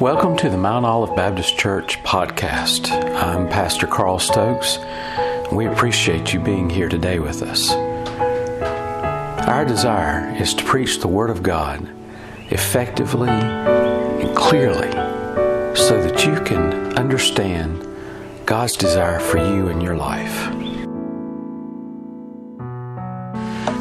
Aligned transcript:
Welcome 0.00 0.36
to 0.36 0.50
the 0.50 0.58
Mount 0.58 0.84
Olive 0.84 1.16
Baptist 1.16 1.56
Church 1.56 2.02
podcast. 2.02 2.90
I'm 3.14 3.48
Pastor 3.48 3.86
Carl 3.86 4.18
Stokes. 4.18 4.78
We 5.50 5.64
appreciate 5.64 6.34
you 6.34 6.40
being 6.40 6.68
here 6.68 6.90
today 6.90 7.18
with 7.18 7.40
us. 7.40 7.70
Our 9.48 9.64
desire 9.64 10.36
is 10.36 10.52
to 10.52 10.64
preach 10.64 11.00
the 11.00 11.08
Word 11.08 11.30
of 11.30 11.42
God 11.42 11.88
effectively 12.50 13.30
and 13.30 14.36
clearly 14.36 14.90
so 15.74 16.02
that 16.02 16.26
you 16.26 16.44
can 16.44 16.94
understand 16.98 17.82
God's 18.44 18.76
desire 18.76 19.18
for 19.18 19.38
you 19.38 19.68
in 19.68 19.80
your 19.80 19.96
life. 19.96 20.52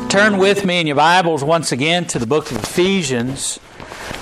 Turn 0.09 0.37
with 0.37 0.63
me 0.63 0.79
in 0.79 0.87
your 0.87 0.95
Bibles 0.95 1.43
once 1.43 1.73
again 1.73 2.05
to 2.05 2.19
the 2.19 2.25
book 2.25 2.51
of 2.51 2.63
Ephesians 2.63 3.59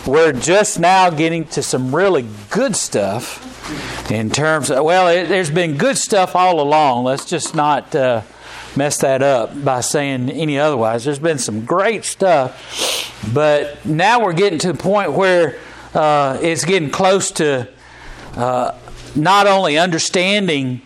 we're 0.06 0.34
just 0.34 0.80
now 0.80 1.10
getting 1.10 1.46
to 1.46 1.64
some 1.64 1.96
really 1.96 2.28
good 2.50 2.76
stuff 2.76 4.12
in 4.12 4.30
terms 4.30 4.70
of, 4.70 4.84
well, 4.84 5.08
it, 5.08 5.30
there's 5.30 5.52
been 5.52 5.78
good 5.78 5.98
stuff 5.98 6.36
all 6.36 6.60
along. 6.60 7.06
Let's 7.06 7.26
just 7.26 7.56
not 7.56 7.96
uh, 7.96 8.22
mess 8.76 8.98
that 9.00 9.22
up 9.22 9.64
by 9.64 9.82
saying 9.82 10.30
any 10.30 10.60
otherwise. 10.60 11.06
There's 11.06 11.20
been 11.20 11.40
some 11.40 11.64
great 11.64 12.04
stuff, 12.04 13.32
but 13.34 13.86
now 13.86 14.24
we're 14.24 14.34
getting 14.34 14.60
to 14.60 14.74
the 14.74 14.78
point 14.78 15.14
where 15.14 15.58
uh, 15.94 16.38
it's 16.42 16.66
getting 16.66 16.90
close 16.90 17.32
to 17.32 17.70
uh, 18.36 18.78
not 19.16 19.48
only 19.48 19.78
understanding 19.78 20.82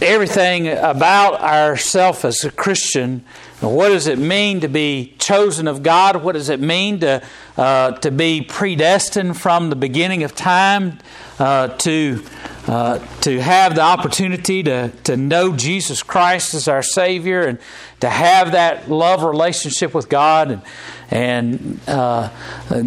everything 0.00 0.68
about 0.68 1.40
ourself 1.40 2.24
as 2.24 2.44
a 2.44 2.50
Christian. 2.50 3.24
What 3.60 3.90
does 3.90 4.06
it 4.06 4.18
mean 4.18 4.60
to 4.60 4.68
be 4.68 5.14
chosen 5.18 5.68
of 5.68 5.82
God? 5.82 6.22
What 6.22 6.32
does 6.32 6.48
it 6.48 6.60
mean 6.60 7.00
to 7.00 7.22
uh, 7.58 7.92
to 7.98 8.10
be 8.10 8.40
predestined 8.40 9.38
from 9.38 9.68
the 9.68 9.76
beginning 9.76 10.22
of 10.22 10.34
time? 10.34 10.98
Uh, 11.38 11.68
to 11.68 12.22
uh, 12.66 12.98
to 13.20 13.40
have 13.40 13.74
the 13.74 13.82
opportunity 13.82 14.62
to 14.62 14.88
to 15.04 15.16
know 15.16 15.54
Jesus 15.54 16.02
Christ 16.02 16.54
as 16.54 16.68
our 16.68 16.82
Savior 16.82 17.42
and 17.42 17.58
to 18.00 18.08
have 18.08 18.52
that 18.52 18.90
love 18.90 19.22
relationship 19.22 19.92
with 19.92 20.08
God 20.08 20.50
and 20.50 20.62
and 21.10 21.80
uh, 21.86 22.30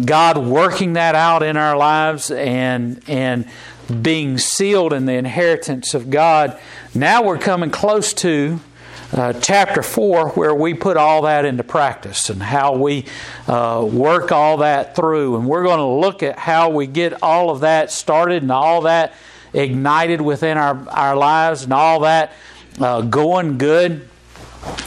God 0.04 0.38
working 0.38 0.94
that 0.94 1.14
out 1.14 1.44
in 1.44 1.56
our 1.56 1.76
lives 1.76 2.32
and 2.32 3.00
and 3.06 3.48
being 4.02 4.38
sealed 4.38 4.92
in 4.92 5.06
the 5.06 5.12
inheritance 5.12 5.94
of 5.94 6.10
God. 6.10 6.58
Now 6.94 7.22
we're 7.22 7.38
coming 7.38 7.70
close 7.70 8.12
to 8.14 8.58
uh, 9.12 9.32
chapter 9.34 9.82
4, 9.82 10.30
where 10.30 10.54
we 10.54 10.74
put 10.74 10.96
all 10.96 11.22
that 11.22 11.44
into 11.44 11.62
practice 11.62 12.30
and 12.30 12.42
how 12.42 12.76
we 12.76 13.06
uh, 13.46 13.86
work 13.90 14.32
all 14.32 14.58
that 14.58 14.96
through. 14.96 15.36
And 15.36 15.46
we're 15.46 15.64
going 15.64 15.78
to 15.78 16.06
look 16.06 16.22
at 16.22 16.38
how 16.38 16.70
we 16.70 16.86
get 16.86 17.22
all 17.22 17.50
of 17.50 17.60
that 17.60 17.90
started 17.90 18.42
and 18.42 18.50
all 18.50 18.82
that 18.82 19.14
ignited 19.52 20.20
within 20.20 20.58
our, 20.58 20.88
our 20.88 21.16
lives 21.16 21.64
and 21.64 21.72
all 21.72 22.00
that 22.00 22.32
uh, 22.80 23.02
going 23.02 23.58
good. 23.58 24.08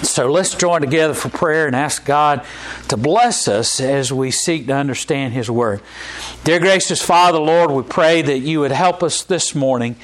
So 0.01 0.31
let's 0.31 0.55
join 0.55 0.81
together 0.81 1.13
for 1.13 1.29
prayer 1.29 1.67
and 1.67 1.75
ask 1.75 2.03
God 2.03 2.43
to 2.87 2.97
bless 2.97 3.47
us 3.47 3.79
as 3.79 4.11
we 4.11 4.31
seek 4.31 4.67
to 4.67 4.73
understand 4.73 5.33
His 5.33 5.51
Word. 5.51 5.81
Dear 6.43 6.59
gracious 6.59 7.01
Father, 7.01 7.37
Lord, 7.37 7.71
we 7.71 7.83
pray 7.83 8.21
that 8.21 8.39
you 8.39 8.61
would 8.61 8.71
help 8.71 9.03
us 9.03 9.23
this 9.23 9.53
morning 9.53 9.95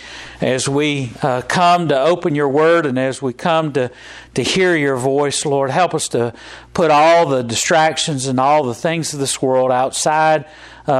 as 0.41 0.67
we 0.67 1.11
uh, 1.21 1.41
come 1.41 1.87
to 1.89 1.99
open 1.99 2.35
your 2.35 2.49
Word 2.49 2.85
and 2.85 2.97
as 2.97 3.21
we 3.21 3.33
come 3.33 3.73
to, 3.73 3.91
to 4.33 4.43
hear 4.43 4.75
your 4.75 4.97
voice. 4.97 5.45
Lord, 5.45 5.69
help 5.69 5.93
us 5.93 6.07
to 6.09 6.33
put 6.73 6.91
all 6.91 7.25
the 7.27 7.43
distractions 7.43 8.27
and 8.27 8.39
all 8.39 8.63
the 8.63 8.73
things 8.73 9.13
of 9.13 9.19
this 9.19 9.41
world 9.41 9.71
outside 9.71 10.45
uh, 10.87 10.91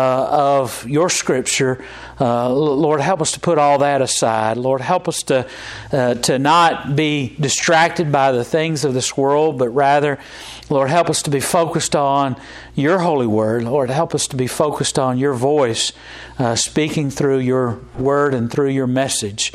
of 0.62 0.88
your 0.88 1.10
scripture. 1.10 1.84
Uh, 2.20 2.50
Lord, 2.54 3.02
help 3.02 3.22
us 3.22 3.32
to 3.34 3.40
put 3.40 3.58
all 3.58 3.80
that 3.80 4.02
aside. 4.02 4.58
Lord, 4.58 4.82
help 4.82 5.08
us 5.08 5.24
to, 5.24 5.48
uh, 5.92 6.16
to 6.16 6.40
not 6.40 6.96
be 6.96 7.36
distracted 7.40 8.12
by 8.12 8.32
the 8.32 8.44
things 8.44 8.86
of 8.86 8.94
this 8.94 9.18
world, 9.18 9.58
but 9.58 9.70
rather, 9.70 10.20
Lord, 10.70 10.90
help 10.90 11.10
us 11.10 11.22
to 11.24 11.30
be 11.30 11.40
focused 11.40 11.96
on 11.96 12.38
your 12.76 13.00
holy 13.00 13.28
word. 13.28 13.64
Lord, 13.64 13.90
help 13.90 14.16
us 14.16 14.28
to 14.28 14.36
be 14.36 14.48
focused 14.48 14.98
on 14.98 15.18
your 15.18 15.34
voice 15.34 15.92
uh, 16.40 16.56
speaking 16.56 17.10
through 17.10 17.40
your 17.40 17.80
word 17.98 18.34
and 18.34 18.50
through 18.50 18.70
your 18.70 18.88
message. 18.88 19.52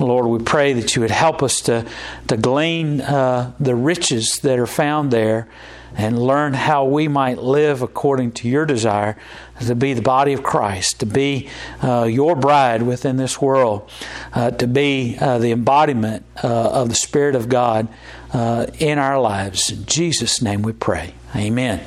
Lord, 0.00 0.26
we 0.26 0.44
pray 0.44 0.72
that 0.74 0.96
you 0.96 1.02
would 1.02 1.10
help 1.10 1.42
us 1.42 1.60
to, 1.62 1.86
to 2.26 2.36
glean 2.36 3.00
uh, 3.00 3.52
the 3.60 3.74
riches 3.74 4.40
that 4.42 4.58
are 4.58 4.66
found 4.66 5.10
there 5.10 5.48
and 5.96 6.20
learn 6.20 6.54
how 6.54 6.84
we 6.84 7.08
might 7.08 7.38
live 7.38 7.82
according 7.82 8.32
to 8.32 8.48
your 8.48 8.66
desire 8.66 9.16
to 9.60 9.74
be 9.74 9.94
the 9.94 10.02
body 10.02 10.32
of 10.32 10.42
Christ, 10.42 11.00
to 11.00 11.06
be 11.06 11.48
uh, 11.82 12.04
your 12.04 12.36
bride 12.36 12.82
within 12.82 13.16
this 13.16 13.40
world, 13.40 13.90
uh, 14.32 14.50
to 14.52 14.66
be 14.66 15.16
uh, 15.20 15.38
the 15.38 15.50
embodiment 15.50 16.24
uh, 16.42 16.46
of 16.46 16.88
the 16.88 16.94
Spirit 16.94 17.34
of 17.34 17.48
God 17.48 17.88
uh, 18.32 18.66
in 18.78 18.98
our 18.98 19.20
lives. 19.20 19.70
In 19.70 19.84
Jesus' 19.86 20.40
name 20.40 20.62
we 20.62 20.72
pray. 20.72 21.14
Amen. 21.34 21.80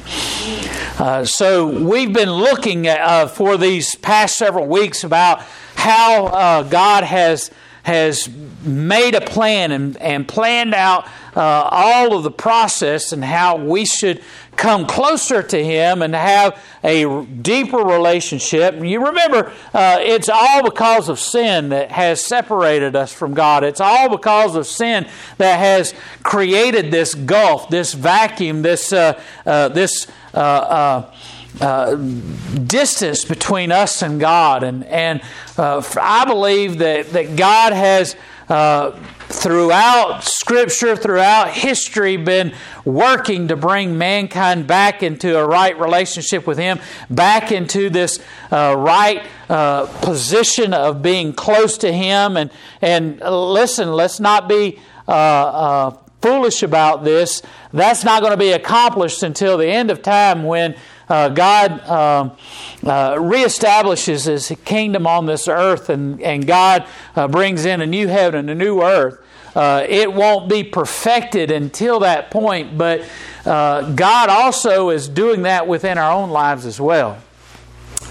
Uh, 0.99 1.25
so, 1.25 1.67
we've 1.67 2.13
been 2.13 2.31
looking 2.31 2.87
at, 2.87 3.27
for 3.27 3.57
these 3.57 3.95
past 3.95 4.37
several 4.37 4.67
weeks 4.67 5.03
about 5.03 5.41
how 5.75 6.61
God 6.63 7.03
has 7.03 7.49
has 7.83 8.29
made 8.63 9.15
a 9.15 9.21
plan 9.21 9.71
and, 9.71 9.97
and 9.97 10.27
planned 10.27 10.75
out 10.75 11.07
uh, 11.35 11.67
all 11.71 12.15
of 12.15 12.23
the 12.23 12.31
process 12.31 13.11
and 13.11 13.23
how 13.23 13.57
we 13.57 13.85
should 13.85 14.21
come 14.55 14.85
closer 14.85 15.41
to 15.41 15.63
Him 15.63 16.01
and 16.01 16.13
have 16.13 16.61
a 16.83 17.25
deeper 17.25 17.77
relationship. 17.77 18.75
You 18.83 19.05
remember, 19.05 19.51
uh, 19.73 19.97
it's 20.01 20.29
all 20.29 20.63
because 20.63 21.09
of 21.09 21.19
sin 21.19 21.69
that 21.69 21.91
has 21.91 22.25
separated 22.25 22.95
us 22.95 23.13
from 23.13 23.33
God. 23.33 23.63
It's 23.63 23.81
all 23.81 24.09
because 24.09 24.55
of 24.55 24.67
sin 24.67 25.07
that 25.37 25.57
has 25.57 25.93
created 26.23 26.91
this 26.91 27.15
gulf, 27.15 27.69
this 27.69 27.93
vacuum, 27.93 28.61
this 28.61 28.91
uh, 28.93 29.21
uh 29.45 29.69
this. 29.69 30.07
Uh, 30.33 30.37
uh, 30.37 31.15
uh, 31.59 31.95
distance 32.65 33.25
between 33.25 33.71
us 33.71 34.01
and 34.01 34.19
God. 34.19 34.63
And, 34.63 34.85
and 34.85 35.21
uh, 35.57 35.83
I 36.01 36.25
believe 36.25 36.77
that, 36.79 37.09
that 37.11 37.35
God 37.35 37.73
has, 37.73 38.15
uh, 38.49 38.97
throughout 39.31 40.23
Scripture, 40.23 40.95
throughout 40.95 41.49
history, 41.49 42.17
been 42.17 42.53
working 42.85 43.47
to 43.47 43.55
bring 43.55 43.97
mankind 43.97 44.67
back 44.67 45.03
into 45.03 45.37
a 45.37 45.45
right 45.45 45.79
relationship 45.79 46.45
with 46.45 46.57
Him, 46.57 46.79
back 47.09 47.51
into 47.51 47.89
this 47.89 48.19
uh, 48.51 48.75
right 48.77 49.25
uh, 49.49 49.85
position 50.01 50.73
of 50.73 51.01
being 51.01 51.33
close 51.33 51.77
to 51.79 51.91
Him. 51.91 52.37
And, 52.37 52.51
and 52.81 53.19
listen, 53.19 53.91
let's 53.91 54.19
not 54.19 54.47
be 54.47 54.79
foolish 56.21 56.63
about 56.63 57.03
this. 57.03 57.41
That's 57.73 58.03
not 58.03 58.21
going 58.21 58.31
to 58.31 58.37
be 58.37 58.51
accomplished 58.51 59.23
until 59.23 59.57
the 59.57 59.67
end 59.67 59.91
of 59.91 60.01
time 60.01 60.43
when 60.43 60.75
uh, 61.09 61.29
God 61.29 61.71
uh, 61.81 62.29
uh, 62.85 63.15
reestablishes 63.15 64.25
His 64.25 64.55
kingdom 64.65 65.05
on 65.05 65.25
this 65.25 65.47
earth 65.47 65.89
and, 65.89 66.21
and 66.21 66.45
God 66.45 66.85
uh, 67.15 67.27
brings 67.27 67.65
in 67.65 67.81
a 67.81 67.87
new 67.87 68.07
heaven 68.07 68.49
and 68.49 68.49
a 68.49 68.55
new 68.55 68.81
earth. 68.81 69.19
Uh, 69.55 69.85
it 69.87 70.13
won't 70.13 70.49
be 70.49 70.63
perfected 70.63 71.51
until 71.51 71.99
that 71.99 72.31
point, 72.31 72.77
but 72.77 73.05
uh, 73.45 73.91
God 73.93 74.29
also 74.29 74.89
is 74.89 75.09
doing 75.09 75.41
that 75.43 75.67
within 75.67 75.97
our 75.97 76.11
own 76.11 76.29
lives 76.29 76.65
as 76.65 76.79
well. 76.79 77.17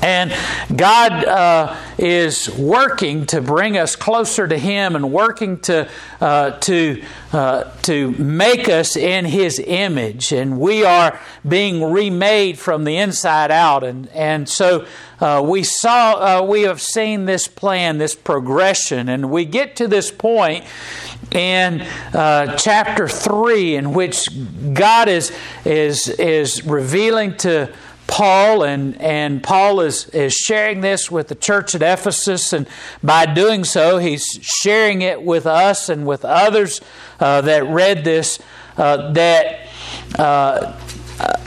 And 0.03 0.35
God 0.75 1.13
uh, 1.25 1.77
is 1.99 2.49
working 2.57 3.27
to 3.27 3.43
bring 3.43 3.77
us 3.77 3.97
closer 3.97 4.49
to 4.49 4.57
Him 4.57 4.97
and 4.97 5.13
working 5.13 5.59
to, 5.61 5.89
uh, 6.21 6.53
to, 6.53 7.03
uh, 7.33 7.65
to 7.83 8.13
make 8.13 8.69
us 8.69 8.97
in 8.97 9.27
His 9.27 9.59
image. 9.59 10.33
And 10.33 10.59
we 10.59 10.85
are 10.85 11.21
being 11.47 11.93
remade 11.93 12.59
from 12.59 12.85
the 12.85 12.97
inside 12.97 13.51
out. 13.51 13.85
And, 13.85 14.09
and 14.09 14.49
so 14.49 14.87
uh, 15.21 15.45
we, 15.45 15.63
saw, 15.63 16.41
uh, 16.41 16.43
we 16.43 16.63
have 16.63 16.81
seen 16.81 17.27
this 17.27 17.47
plan, 17.47 17.99
this 17.99 18.15
progression, 18.15 19.11
and 19.11 19.31
we 19.31 19.45
get 19.45 19.77
to 19.77 19.87
this 19.87 20.11
point 20.11 20.65
in 21.31 21.83
uh, 22.15 22.57
chapter 22.57 23.07
3 23.07 23.77
in 23.77 23.93
which 23.93 24.29
God 24.73 25.09
is, 25.09 25.31
is, 25.65 26.09
is 26.09 26.65
revealing 26.65 27.37
to 27.39 27.73
Paul, 28.11 28.65
and, 28.65 29.01
and 29.01 29.43
Paul 29.43 29.81
is, 29.81 30.09
is 30.09 30.35
sharing 30.35 30.81
this 30.81 31.11
with 31.11 31.29
the 31.29 31.37
church 31.37 31.75
at 31.77 31.83
Ephesus, 31.83 32.53
and 32.53 32.67
by 33.03 33.25
doing 33.25 33.63
so, 33.63 33.99
he's 33.99 34.27
sharing 34.43 35.03
it 35.03 35.23
with 35.23 35.47
us 35.47 35.89
and 35.89 36.05
with 36.05 36.25
others 36.25 36.81
uh, 37.21 37.41
that 37.43 37.65
read 37.67 38.05
this 38.05 38.41
uh, 38.77 39.13
that 39.13 39.69
uh, 40.19 40.79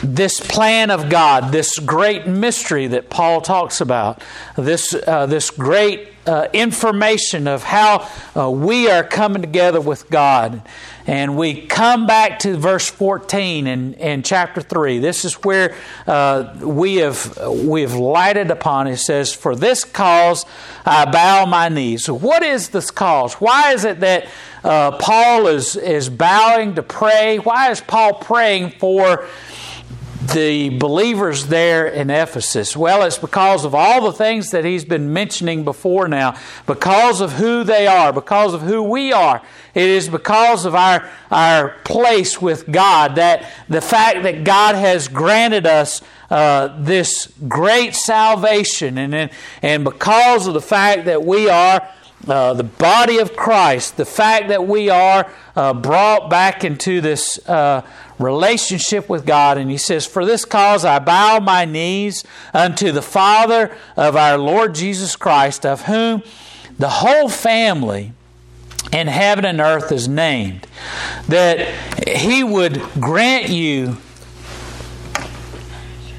this 0.03 0.39
plan 0.39 0.91
of 0.91 1.09
God, 1.09 1.51
this 1.51 1.79
great 1.79 2.27
mystery 2.27 2.87
that 2.87 3.09
Paul 3.09 3.41
talks 3.41 3.79
about, 3.81 4.21
this, 4.57 4.93
uh, 4.93 5.25
this 5.25 5.49
great 5.49 6.09
uh, 6.25 6.47
information 6.53 7.47
of 7.47 7.63
how 7.63 8.09
uh, 8.35 8.49
we 8.49 8.89
are 8.89 9.03
coming 9.03 9.41
together 9.41 9.81
with 9.81 10.09
God. 10.09 10.61
And 11.05 11.37
we 11.37 11.65
come 11.65 12.07
back 12.07 12.39
to 12.39 12.55
verse 12.55 12.89
14 12.89 13.67
in, 13.67 13.93
in 13.95 14.23
chapter 14.23 14.61
3. 14.61 14.99
This 14.99 15.25
is 15.25 15.33
where 15.35 15.75
uh, 16.07 16.55
we, 16.61 16.95
have, 16.97 17.37
we 17.47 17.81
have 17.81 17.95
lighted 17.95 18.51
upon. 18.51 18.87
It 18.87 18.97
says, 18.97 19.33
For 19.33 19.53
this 19.53 19.83
cause 19.83 20.45
I 20.85 21.09
bow 21.11 21.45
my 21.45 21.67
knees. 21.67 22.09
What 22.09 22.41
is 22.43 22.69
this 22.69 22.89
cause? 22.89 23.33
Why 23.35 23.73
is 23.73 23.83
it 23.83 23.99
that 23.99 24.27
uh, 24.63 24.91
Paul 24.97 25.47
is, 25.47 25.75
is 25.75 26.07
bowing 26.07 26.75
to 26.75 26.83
pray? 26.83 27.37
Why 27.37 27.69
is 27.69 27.81
Paul 27.81 28.13
praying 28.13 28.71
for 28.79 29.27
the 30.31 30.69
believers 30.77 31.47
there 31.47 31.87
in 31.87 32.09
Ephesus? 32.09 32.77
Well, 32.77 33.03
it's 33.03 33.17
because 33.17 33.65
of 33.65 33.75
all 33.75 34.03
the 34.03 34.13
things 34.13 34.51
that 34.51 34.63
he's 34.63 34.85
been 34.85 35.11
mentioning 35.11 35.63
before 35.63 36.07
now, 36.07 36.37
because 36.65 37.21
of 37.21 37.33
who 37.33 37.63
they 37.63 37.87
are, 37.87 38.13
because 38.13 38.53
of 38.53 38.61
who 38.61 38.83
we 38.83 39.11
are. 39.11 39.41
It 39.73 39.89
is 39.89 40.07
because 40.07 40.65
of 40.65 40.75
our, 40.75 41.09
our 41.31 41.69
place 41.83 42.41
with 42.41 42.71
God, 42.71 43.15
that 43.15 43.51
the 43.67 43.81
fact 43.81 44.23
that 44.23 44.43
God 44.43 44.75
has 44.75 45.07
granted 45.07 45.65
us 45.65 46.01
uh, 46.29 46.75
this 46.79 47.31
great 47.47 47.95
salvation, 47.95 48.97
and, 48.97 49.29
and 49.61 49.83
because 49.83 50.47
of 50.47 50.53
the 50.53 50.61
fact 50.61 51.05
that 51.05 51.23
we 51.23 51.49
are 51.49 51.87
uh, 52.27 52.53
the 52.53 52.63
body 52.63 53.17
of 53.17 53.35
Christ, 53.35 53.97
the 53.97 54.05
fact 54.05 54.47
that 54.47 54.65
we 54.65 54.89
are 54.89 55.29
uh, 55.55 55.73
brought 55.73 56.29
back 56.29 56.63
into 56.63 57.01
this 57.01 57.37
uh, 57.49 57.81
relationship 58.23 59.09
with 59.09 59.25
God. 59.25 59.57
And 59.57 59.69
he 59.69 59.77
says, 59.77 60.05
For 60.05 60.25
this 60.25 60.45
cause 60.45 60.85
I 60.85 60.99
bow 60.99 61.39
my 61.39 61.65
knees 61.65 62.23
unto 62.53 62.91
the 62.91 63.01
Father 63.01 63.75
of 63.95 64.15
our 64.15 64.37
Lord 64.37 64.75
Jesus 64.75 65.15
Christ, 65.15 65.65
of 65.65 65.83
whom 65.83 66.23
the 66.77 66.89
whole 66.89 67.29
family 67.29 68.13
in 68.91 69.07
heaven 69.07 69.45
and 69.45 69.59
earth 69.59 69.91
is 69.91 70.07
named, 70.07 70.67
that 71.27 71.67
he 72.07 72.43
would 72.43 72.81
grant 72.99 73.49
you 73.49 73.97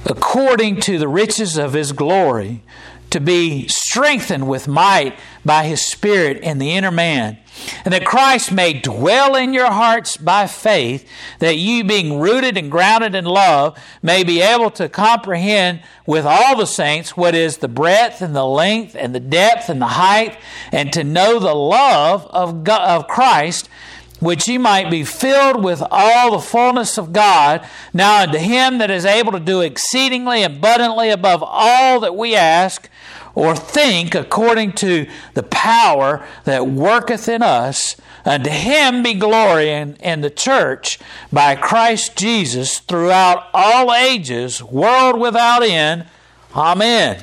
according 0.06 0.80
to 0.80 0.98
the 0.98 1.08
riches 1.08 1.56
of 1.56 1.72
his 1.72 1.92
glory 1.92 2.62
to 3.10 3.20
be 3.20 3.68
strengthened 3.68 4.48
with 4.48 4.66
might 4.66 5.16
by 5.44 5.64
his 5.64 5.84
Spirit 5.86 6.38
in 6.38 6.58
the 6.58 6.72
inner 6.72 6.90
man, 6.90 7.38
and 7.84 7.92
that 7.92 8.04
Christ 8.04 8.52
may 8.52 8.72
dwell 8.72 9.34
in 9.34 9.52
your 9.52 9.70
hearts 9.70 10.16
by 10.16 10.46
faith, 10.46 11.08
that 11.38 11.56
you, 11.56 11.84
being 11.84 12.18
rooted 12.18 12.56
and 12.56 12.70
grounded 12.70 13.14
in 13.14 13.24
love, 13.24 13.78
may 14.02 14.24
be 14.24 14.40
able 14.40 14.70
to 14.72 14.88
comprehend 14.88 15.82
with 16.06 16.26
all 16.26 16.56
the 16.56 16.66
saints 16.66 17.16
what 17.16 17.34
is 17.34 17.58
the 17.58 17.68
breadth 17.68 18.22
and 18.22 18.34
the 18.34 18.46
length 18.46 18.94
and 18.94 19.14
the 19.14 19.20
depth 19.20 19.68
and 19.68 19.80
the 19.80 19.86
height, 19.86 20.36
and 20.72 20.92
to 20.92 21.04
know 21.04 21.38
the 21.38 21.54
love 21.54 22.26
of, 22.26 22.64
God, 22.64 22.88
of 22.88 23.08
Christ 23.08 23.68
which 24.20 24.48
ye 24.48 24.56
might 24.56 24.90
be 24.90 25.04
filled 25.04 25.62
with 25.62 25.82
all 25.90 26.32
the 26.32 26.38
fullness 26.38 26.96
of 26.96 27.12
God. 27.12 27.66
Now 27.92 28.22
unto 28.22 28.38
him 28.38 28.78
that 28.78 28.90
is 28.90 29.04
able 29.04 29.32
to 29.32 29.40
do 29.40 29.60
exceedingly 29.60 30.42
abundantly 30.42 31.10
above 31.10 31.42
all 31.42 32.00
that 32.00 32.16
we 32.16 32.34
ask 32.34 32.88
or 33.34 33.56
think 33.56 34.14
according 34.14 34.72
to 34.72 35.06
the 35.34 35.42
power 35.42 36.24
that 36.44 36.66
worketh 36.66 37.28
in 37.28 37.42
us. 37.42 37.96
Unto 38.24 38.50
him 38.50 39.02
be 39.02 39.14
glory 39.14 39.70
in, 39.70 39.96
in 39.96 40.22
the 40.22 40.30
church 40.30 40.98
by 41.32 41.56
Christ 41.56 42.16
Jesus 42.16 42.78
throughout 42.78 43.48
all 43.52 43.92
ages, 43.92 44.62
world 44.62 45.20
without 45.20 45.62
end. 45.62 46.06
Amen. 46.54 47.22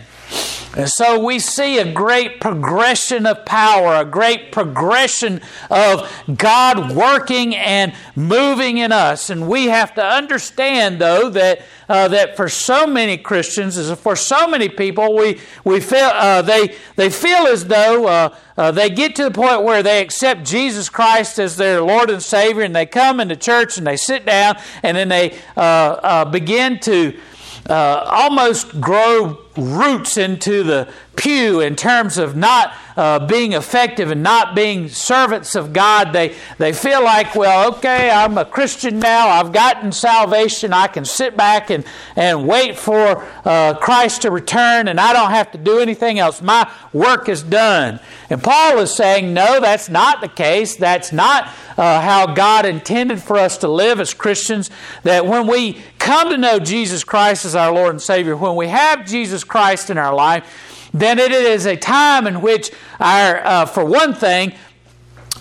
And 0.75 0.87
so 0.89 1.19
we 1.19 1.39
see 1.39 1.79
a 1.79 1.91
great 1.91 2.39
progression 2.39 3.25
of 3.25 3.45
power, 3.45 3.95
a 3.95 4.05
great 4.05 4.53
progression 4.53 5.41
of 5.69 6.09
God 6.33 6.95
working 6.95 7.53
and 7.53 7.93
moving 8.15 8.77
in 8.77 8.93
us. 8.93 9.29
And 9.29 9.49
we 9.49 9.65
have 9.65 9.93
to 9.95 10.05
understand, 10.05 10.99
though, 10.99 11.29
that, 11.31 11.63
uh, 11.89 12.07
that 12.07 12.37
for 12.37 12.47
so 12.47 12.87
many 12.87 13.17
Christians, 13.17 13.91
for 13.99 14.15
so 14.15 14.47
many 14.47 14.69
people, 14.69 15.13
we, 15.13 15.41
we 15.65 15.81
feel, 15.81 16.09
uh, 16.13 16.41
they, 16.41 16.73
they 16.95 17.09
feel 17.09 17.47
as 17.47 17.65
though 17.65 18.07
uh, 18.07 18.35
uh, 18.55 18.71
they 18.71 18.89
get 18.89 19.13
to 19.17 19.25
the 19.25 19.31
point 19.31 19.63
where 19.63 19.83
they 19.83 20.01
accept 20.01 20.45
Jesus 20.45 20.87
Christ 20.87 21.37
as 21.37 21.57
their 21.57 21.81
Lord 21.81 22.09
and 22.09 22.23
Savior, 22.23 22.63
and 22.63 22.73
they 22.73 22.85
come 22.85 23.19
into 23.19 23.35
church 23.35 23.77
and 23.77 23.85
they 23.85 23.97
sit 23.97 24.25
down, 24.25 24.57
and 24.83 24.95
then 24.95 25.09
they 25.09 25.37
uh, 25.57 25.59
uh, 25.59 26.25
begin 26.25 26.79
to 26.79 27.19
almost 27.69 28.79
grow 28.79 29.37
roots 29.57 30.17
into 30.17 30.63
the 30.63 30.91
pew 31.15 31.59
in 31.59 31.75
terms 31.75 32.17
of 32.17 32.35
not 32.35 32.73
uh, 32.95 33.25
being 33.25 33.53
effective 33.53 34.11
and 34.11 34.23
not 34.23 34.55
being 34.55 34.89
servants 34.89 35.55
of 35.55 35.73
God. 35.73 36.13
They, 36.13 36.35
they 36.57 36.73
feel 36.73 37.03
like, 37.03 37.35
well, 37.35 37.73
okay, 37.75 38.09
I'm 38.09 38.37
a 38.37 38.45
Christian 38.45 38.99
now. 38.99 39.27
I've 39.27 39.51
gotten 39.51 39.91
salvation. 39.91 40.73
I 40.73 40.87
can 40.87 41.05
sit 41.05 41.37
back 41.37 41.69
and, 41.69 41.85
and 42.15 42.47
wait 42.47 42.77
for 42.77 43.25
uh, 43.45 43.75
Christ 43.75 44.23
to 44.23 44.31
return, 44.31 44.87
and 44.87 44.99
I 44.99 45.13
don't 45.13 45.31
have 45.31 45.51
to 45.51 45.57
do 45.57 45.79
anything 45.79 46.19
else. 46.19 46.41
My 46.41 46.71
work 46.93 47.29
is 47.29 47.43
done. 47.43 47.99
And 48.29 48.41
Paul 48.41 48.79
is 48.79 48.93
saying, 48.95 49.33
no, 49.33 49.59
that's 49.59 49.89
not 49.89 50.21
the 50.21 50.29
case. 50.29 50.75
That's 50.75 51.11
not 51.11 51.49
uh, 51.77 52.01
how 52.01 52.33
God 52.33 52.65
intended 52.65 53.21
for 53.21 53.37
us 53.37 53.57
to 53.59 53.67
live 53.67 53.99
as 53.99 54.13
Christians. 54.13 54.69
That 55.03 55.25
when 55.25 55.47
we 55.47 55.81
come 55.99 56.29
to 56.29 56.37
know 56.37 56.59
Jesus 56.59 57.03
Christ 57.03 57.45
as 57.45 57.55
our 57.55 57.71
Lord 57.71 57.91
and 57.91 58.01
Savior, 58.01 58.35
when 58.35 58.55
we 58.55 58.67
have 58.67 59.05
Jesus 59.05 59.40
Christ 59.43 59.89
in 59.89 59.97
our 59.97 60.13
life, 60.13 60.89
then 60.93 61.19
it 61.19 61.31
is 61.31 61.65
a 61.65 61.75
time 61.75 62.27
in 62.27 62.41
which 62.41 62.71
our, 62.99 63.45
uh, 63.45 63.65
for 63.65 63.85
one 63.85 64.13
thing, 64.13 64.53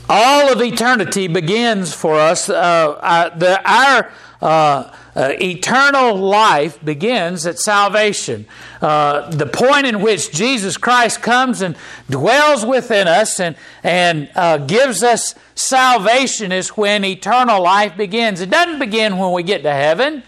all 0.09 0.53
of 0.53 0.61
eternity 0.61 1.29
begins 1.29 1.95
for 1.95 2.17
us. 2.17 2.49
Uh, 2.49 2.99
our, 3.01 3.31
the, 3.31 3.71
our 3.71 4.13
uh, 4.43 4.95
uh, 5.15 5.33
eternal 5.41 6.17
life 6.17 6.83
begins 6.85 7.47
at 7.47 7.59
salvation. 7.59 8.47
Uh, 8.81 9.29
the 9.31 9.47
point 9.47 9.87
in 9.87 10.01
which 10.01 10.33
Jesus 10.33 10.77
Christ 10.77 11.21
comes 11.21 11.63
and 11.63 11.77
dwells 12.09 12.65
within 12.65 13.07
us 13.07 13.41
and, 13.41 13.57
and 13.83 14.31
uh, 14.35 14.59
gives 14.59 15.03
us 15.03 15.35
salvation 15.55 16.53
is 16.53 16.71
when 16.71 17.05
eternal 17.05 17.63
life 17.63 17.97
begins. 17.97 18.41
It 18.41 18.51
doesn't 18.51 18.79
begin 18.79 19.19
when 19.19 19.33
we 19.33 19.43
get 19.43 19.63
to 19.65 19.73
heaven. 19.73 20.23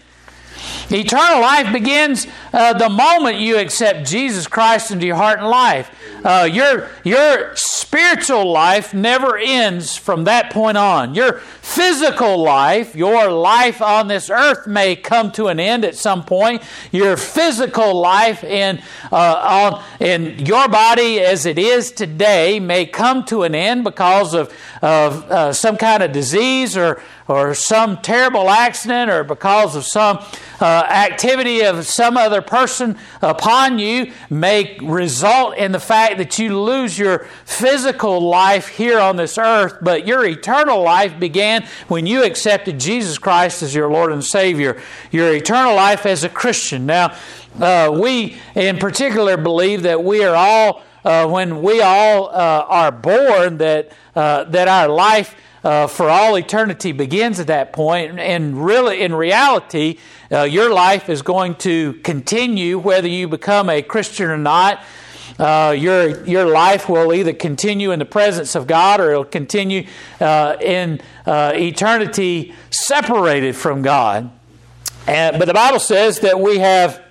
Eternal 0.91 1.41
life 1.41 1.71
begins 1.71 2.27
uh, 2.51 2.73
the 2.73 2.89
moment 2.89 3.37
you 3.37 3.57
accept 3.57 4.07
Jesus 4.07 4.47
Christ 4.47 4.91
into 4.91 5.05
your 5.05 5.15
heart 5.15 5.39
and 5.39 5.47
life. 5.47 5.89
Uh, 6.23 6.47
your, 6.51 6.89
your 7.03 7.53
spiritual 7.55 8.51
life 8.51 8.93
never 8.93 9.37
ends 9.37 9.97
from 9.97 10.23
that 10.23 10.51
point 10.51 10.77
on. 10.77 11.15
Your 11.15 11.39
physical 11.39 12.41
life, 12.41 12.95
your 12.95 13.29
life 13.29 13.81
on 13.81 14.07
this 14.07 14.29
earth 14.29 14.65
may 14.67 14.95
come 14.95 15.31
to 15.33 15.47
an 15.47 15.59
end 15.59 15.83
at 15.83 15.95
some 15.95 16.23
point. 16.23 16.61
Your 16.91 17.17
physical 17.17 17.99
life 17.99 18.43
in, 18.43 18.81
uh, 19.11 19.71
on, 19.71 19.83
in 19.99 20.45
your 20.45 20.67
body 20.69 21.19
as 21.19 21.45
it 21.45 21.59
is 21.59 21.91
today 21.91 22.59
may 22.59 22.85
come 22.85 23.25
to 23.25 23.43
an 23.43 23.53
end 23.53 23.83
because 23.83 24.33
of, 24.33 24.53
of 24.81 25.29
uh, 25.29 25.53
some 25.53 25.77
kind 25.77 26.03
of 26.03 26.11
disease 26.11 26.77
or, 26.77 27.01
or 27.27 27.53
some 27.53 27.97
terrible 27.97 28.49
accident 28.49 29.11
or 29.11 29.23
because 29.23 29.75
of 29.75 29.85
some 29.85 30.19
uh, 30.63 30.85
activity 30.89 31.61
of 31.65 31.85
some 31.85 32.15
other 32.15 32.41
person 32.41 32.97
upon 33.21 33.79
you 33.79 34.13
may 34.29 34.77
result 34.81 35.57
in 35.57 35.73
the 35.73 35.79
fact 35.79 36.17
that 36.17 36.39
you 36.39 36.57
lose 36.57 36.97
your 36.97 37.19
physical 37.43 38.21
life 38.21 38.69
here 38.69 38.97
on 38.97 39.17
this 39.17 39.37
earth, 39.37 39.77
but 39.81 40.07
your 40.07 40.25
eternal 40.25 40.81
life 40.81 41.19
began 41.19 41.67
when 41.89 42.05
you 42.05 42.23
accepted 42.23 42.79
Jesus 42.79 43.17
Christ 43.17 43.61
as 43.61 43.75
your 43.75 43.91
Lord 43.91 44.13
and 44.13 44.23
Savior. 44.23 44.81
Your 45.11 45.33
eternal 45.35 45.75
life 45.75 46.05
as 46.05 46.23
a 46.23 46.29
Christian. 46.29 46.85
Now, 46.85 47.13
uh, 47.59 47.93
we 48.01 48.37
in 48.55 48.77
particular 48.77 49.35
believe 49.35 49.83
that 49.83 50.01
we 50.01 50.23
are 50.23 50.33
all, 50.33 50.81
uh, 51.03 51.27
when 51.27 51.61
we 51.61 51.81
all 51.81 52.29
uh, 52.29 52.65
are 52.69 52.91
born, 52.93 53.57
that, 53.57 53.91
uh, 54.15 54.45
that 54.45 54.69
our 54.69 54.87
life 54.87 55.35
uh, 55.63 55.87
for 55.87 56.09
all 56.09 56.37
eternity 56.37 56.91
begins 56.91 57.39
at 57.39 57.47
that 57.47 57.73
point. 57.73 58.19
And 58.19 58.65
really, 58.65 59.01
in 59.01 59.15
reality, 59.15 59.97
uh, 60.31 60.43
your 60.43 60.73
life 60.73 61.09
is 61.09 61.21
going 61.21 61.55
to 61.55 61.93
continue 62.03 62.77
whether 62.77 63.07
you 63.07 63.27
become 63.27 63.69
a 63.69 63.81
Christian 63.81 64.29
or 64.29 64.37
not. 64.37 64.83
Uh, 65.39 65.73
your 65.75 66.23
your 66.25 66.45
life 66.45 66.87
will 66.87 67.11
either 67.11 67.33
continue 67.33 67.91
in 67.91 67.97
the 67.97 68.05
presence 68.05 68.55
of 68.55 68.67
God 68.67 68.99
or 68.99 69.11
it'll 69.11 69.25
continue 69.25 69.87
uh, 70.19 70.57
in 70.61 71.01
uh, 71.25 71.53
eternity 71.55 72.53
separated 72.69 73.55
from 73.55 73.81
God. 73.81 74.29
And, 75.07 75.39
but 75.39 75.45
the 75.45 75.53
Bible 75.53 75.79
says 75.79 76.19
that 76.19 76.39
we 76.39 76.59
have 76.59 77.02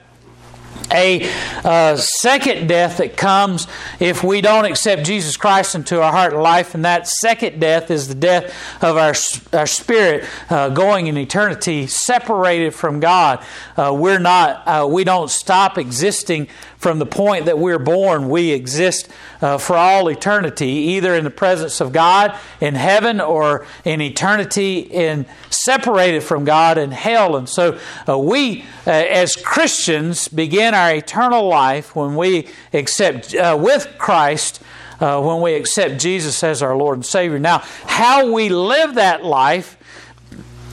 a 0.90 1.30
uh, 1.64 1.96
second 1.96 2.66
death 2.66 2.98
that 2.98 3.16
comes 3.16 3.66
if 4.00 4.24
we 4.24 4.40
don't 4.40 4.64
accept 4.64 5.04
Jesus 5.04 5.36
Christ 5.36 5.74
into 5.74 6.02
our 6.02 6.12
heart 6.12 6.32
and 6.32 6.42
life, 6.42 6.74
and 6.74 6.84
that 6.84 7.06
second 7.06 7.60
death 7.60 7.90
is 7.90 8.08
the 8.08 8.14
death 8.14 8.54
of 8.82 8.96
our, 8.96 9.14
our 9.58 9.66
spirit 9.66 10.24
uh, 10.50 10.68
going 10.70 11.06
in 11.06 11.16
eternity 11.16 11.86
separated 11.86 12.74
from 12.74 13.00
God. 13.00 13.44
Uh, 13.76 13.94
we're 13.96 14.18
not, 14.18 14.66
uh, 14.66 14.86
we 14.88 15.04
don't 15.04 15.30
stop 15.30 15.78
existing 15.78 16.48
from 16.82 16.98
the 16.98 17.06
point 17.06 17.46
that 17.46 17.60
we're 17.60 17.78
born. 17.78 18.28
We 18.28 18.50
exist 18.50 19.08
uh, 19.40 19.56
for 19.58 19.76
all 19.76 20.08
eternity, 20.08 20.66
either 20.66 21.14
in 21.14 21.22
the 21.22 21.30
presence 21.30 21.80
of 21.80 21.92
God 21.92 22.36
in 22.60 22.74
heaven 22.74 23.20
or 23.20 23.64
in 23.84 24.00
eternity 24.00 24.80
in 24.80 25.24
separated 25.48 26.24
from 26.24 26.44
God 26.44 26.78
in 26.78 26.90
hell. 26.90 27.36
And 27.36 27.48
so 27.48 27.78
uh, 28.08 28.18
we, 28.18 28.64
as 28.84 29.36
Christians, 29.36 30.26
begin 30.26 30.74
our 30.74 30.92
eternal 30.96 31.46
life 31.46 31.94
when 31.94 32.16
we 32.16 32.48
accept 32.72 33.32
uh, 33.32 33.56
with 33.58 33.86
Christ. 33.96 34.60
Uh, 35.00 35.20
when 35.20 35.40
we 35.40 35.54
accept 35.54 36.00
Jesus 36.00 36.44
as 36.44 36.62
our 36.62 36.76
Lord 36.76 36.98
and 36.98 37.04
Savior. 37.04 37.40
Now, 37.40 37.58
how 37.86 38.30
we 38.30 38.50
live 38.50 38.94
that 38.94 39.24
life 39.24 39.76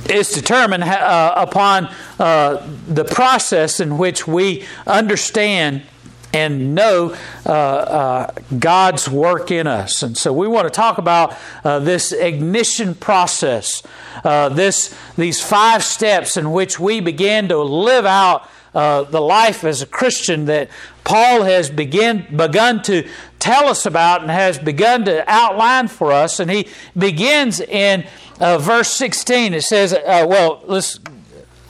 is 0.07 0.29
determined 0.31 0.83
uh, 0.83 1.33
upon 1.35 1.89
uh, 2.19 2.67
the 2.87 3.05
process 3.05 3.79
in 3.79 3.97
which 3.97 4.27
we 4.27 4.65
understand 4.85 5.81
and 6.33 6.75
know 6.75 7.15
uh, 7.45 7.51
uh, 7.51 8.31
God's 8.57 9.09
work 9.09 9.51
in 9.51 9.67
us. 9.67 10.03
And 10.03 10.17
so 10.17 10.31
we 10.31 10.47
want 10.47 10.65
to 10.65 10.69
talk 10.69 10.97
about 10.97 11.35
uh, 11.63 11.79
this 11.79 12.11
ignition 12.11 12.95
process, 12.95 13.83
uh, 14.23 14.49
this, 14.49 14.95
these 15.17 15.41
five 15.41 15.83
steps 15.83 16.37
in 16.37 16.51
which 16.51 16.79
we 16.79 16.99
begin 16.99 17.49
to 17.49 17.57
live 17.57 18.05
out 18.05 18.49
uh, 18.73 19.03
the 19.03 19.21
life 19.21 19.63
as 19.63 19.81
a 19.81 19.87
Christian 19.87 20.45
that 20.45 20.69
Paul 21.03 21.41
has 21.43 21.71
begin, 21.71 22.27
begun 22.35 22.83
to 22.83 23.07
tell 23.39 23.67
us 23.67 23.87
about 23.87 24.21
and 24.21 24.29
has 24.29 24.59
begun 24.59 25.05
to 25.05 25.23
outline 25.27 25.87
for 25.87 26.11
us. 26.11 26.39
And 26.39 26.51
he 26.51 26.67
begins 26.95 27.59
in 27.59 28.05
uh, 28.39 28.59
verse 28.59 28.91
16. 28.93 29.55
It 29.55 29.63
says, 29.63 29.93
well, 30.05 30.61
let's 30.67 30.99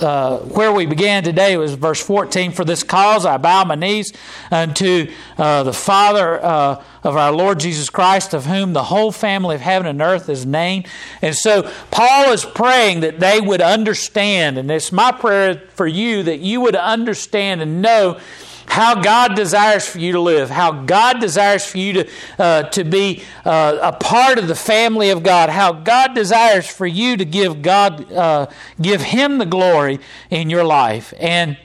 uh, 0.02 0.38
where 0.40 0.72
we 0.72 0.86
began 0.86 1.24
today 1.24 1.58
was 1.58 1.74
verse 1.74 2.02
14. 2.02 2.52
For 2.52 2.66
this 2.66 2.84
cause 2.84 3.26
I 3.26 3.38
bow 3.38 3.64
my 3.66 3.76
knees 3.76 4.14
unto 4.52 5.12
uh, 5.38 5.64
the 5.64 5.74
Father 5.74 6.44
uh, 6.44 6.84
of 7.04 7.18
our 7.18 7.32
Lord 7.32 7.60
Jesus 7.60 7.90
Christ, 7.90 8.34
of 8.34 8.46
whom 8.46 8.74
the 8.74 8.84
whole 8.84 9.12
family 9.12 9.56
of 9.56 9.62
heaven 9.62 9.88
and 9.88 10.02
earth 10.02 10.30
is 10.30 10.46
named. 10.46 10.88
And 11.22 11.36
so 11.36 11.70
Paul 11.92 12.32
is 12.32 12.46
praying 12.46 13.02
that 13.02 13.20
they 13.20 13.40
would 13.40 13.62
understand, 13.62 14.58
and 14.58 14.70
it's 14.72 14.92
my 14.92 15.12
prayer 15.12 15.64
for 15.76 15.88
you 15.88 16.24
that 16.24 16.40
you 16.40 16.62
would 16.62 16.76
understand 16.76 17.62
and 17.62 17.82
know 17.82 18.20
how 18.70 19.02
God 19.02 19.36
desires 19.36 19.88
for 19.88 19.98
you 19.98 20.12
to 20.14 20.22
live, 20.22 20.50
how 20.50 20.72
God 20.72 21.20
desires 21.20 21.66
for 21.66 21.80
you 21.80 21.94
to, 21.94 22.10
uh, 22.38 22.64
to 22.70 22.84
be 22.84 23.24
uh, 23.44 23.80
a 23.82 23.94
part 23.94 24.38
of 24.38 24.48
the 24.48 24.56
family 24.56 25.10
of 25.10 25.24
God, 25.24 25.50
how 25.50 25.74
God 25.74 26.14
desires 26.14 26.68
for 26.68 26.86
you 26.86 27.18
to 27.18 27.26
give 27.26 27.64
God, 27.64 28.12
uh, 28.14 28.46
give 28.80 29.02
Him 29.02 29.40
the 29.40 29.46
glory 29.46 30.00
in 30.30 30.52
your 30.52 30.64
life. 30.64 31.14
And 31.20 31.58